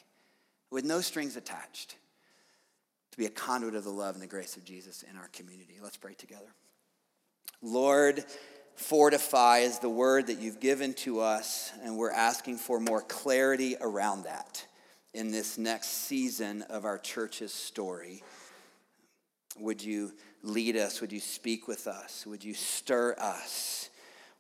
with 0.72 0.84
no 0.84 1.00
strings 1.00 1.38
attached, 1.38 1.96
to 3.12 3.18
be 3.18 3.26
a 3.26 3.30
conduit 3.30 3.76
of 3.76 3.84
the 3.84 3.90
love 3.90 4.16
and 4.16 4.22
the 4.22 4.28
grace 4.28 4.58
of 4.58 4.66
Jesus 4.66 5.04
in 5.04 5.18
our 5.18 5.30
community. 5.30 5.78
Let's 5.82 5.98
pray 5.98 6.14
together. 6.14 6.54
Lord, 7.62 8.24
fortify 8.80 9.60
is 9.60 9.80
the 9.80 9.90
word 9.90 10.28
that 10.28 10.40
you've 10.40 10.62
given 10.62 10.94
to 10.94 11.20
us, 11.20 11.72
and 11.84 11.98
we're 11.98 12.12
asking 12.12 12.58
for 12.58 12.80
more 12.80 13.02
clarity 13.02 13.76
around 13.82 14.24
that 14.24 14.66
in 15.14 15.32
this 15.32 15.58
next 15.58 15.90
season 15.90 16.62
of 16.64 16.86
our 16.86 16.98
church's 16.98 17.54
story. 17.54 18.24
Would 19.60 19.84
you 19.84 20.14
lead 20.44 20.78
us? 20.78 21.02
Would 21.02 21.12
you 21.12 21.20
speak 21.20 21.68
with 21.68 21.88
us? 21.88 22.26
Would 22.26 22.44
you 22.44 22.54
stir 22.54 23.16
us? 23.20 23.90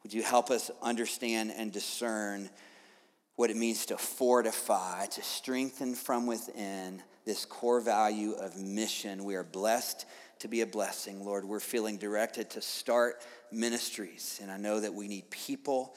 Would 0.04 0.13
you 0.13 0.23
help 0.23 0.49
us 0.49 0.71
understand 0.82 1.52
and 1.56 1.71
discern 1.73 2.49
what 3.36 3.49
it 3.49 3.58
means 3.58 3.88
to 3.88 3.97
fortify, 3.97 5.06
to 5.08 5.21
strengthen 5.21 5.95
from 5.95 6.25
within 6.25 7.04
this 7.25 7.43
core 7.43 7.82
value 7.82 8.32
of 8.32 8.58
mission? 8.58 9.25
We 9.25 9.36
are 9.36 9.43
blessed 9.43 10.06
to 10.39 10.47
be 10.47 10.62
a 10.62 10.65
blessing, 10.65 11.23
Lord. 11.23 11.45
We're 11.45 11.60
feeling 11.60 11.97
directed 11.97 12.49
to 12.52 12.62
start 12.62 13.21
ministries, 13.52 14.39
and 14.41 14.52
I 14.52 14.58
know 14.58 14.80
that 14.80 14.93
we 14.93 15.08
need 15.08 15.30
people 15.30 15.95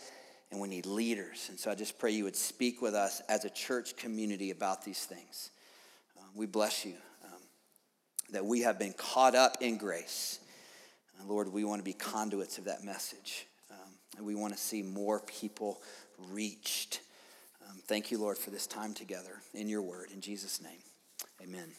and 0.51 0.61
we 0.61 0.69
need 0.69 0.85
leaders. 0.85 1.47
And 1.49 1.59
so 1.59 1.71
I 1.71 1.75
just 1.75 1.99
pray 1.99 2.11
you 2.11 2.25
would 2.25 2.37
speak 2.37 2.83
with 2.83 2.95
us 2.95 3.23
as 3.29 3.47
a 3.47 3.51
church 3.51 3.97
community 3.97 4.51
about 4.51 4.85
these 4.85 5.05
things. 5.05 5.51
Um, 6.19 6.29
we 6.35 6.45
bless 6.45 6.85
you 6.85 6.95
um, 7.25 7.41
that 8.33 8.45
we 8.45 8.61
have 8.61 8.79
been 8.79 8.93
caught 8.93 9.35
up 9.35 9.57
in 9.63 9.79
grace. 9.79 10.41
And 11.19 11.27
Lord, 11.27 11.51
we 11.51 11.65
want 11.65 11.81
to 11.81 11.85
be 11.85 11.95
conduits 11.95 12.59
of 12.59 12.65
that 12.65 12.85
message. 12.85 13.47
And 14.17 14.27
we 14.27 14.35
want 14.35 14.53
to 14.53 14.59
see 14.59 14.83
more 14.83 15.21
people 15.21 15.81
reached. 16.31 17.01
Um, 17.69 17.77
thank 17.87 18.11
you, 18.11 18.19
Lord, 18.19 18.37
for 18.37 18.51
this 18.51 18.67
time 18.67 18.95
together 18.95 19.41
in 19.55 19.69
your 19.69 19.83
word. 19.83 20.11
In 20.13 20.21
Jesus' 20.21 20.61
name, 20.61 20.81
amen. 21.43 21.73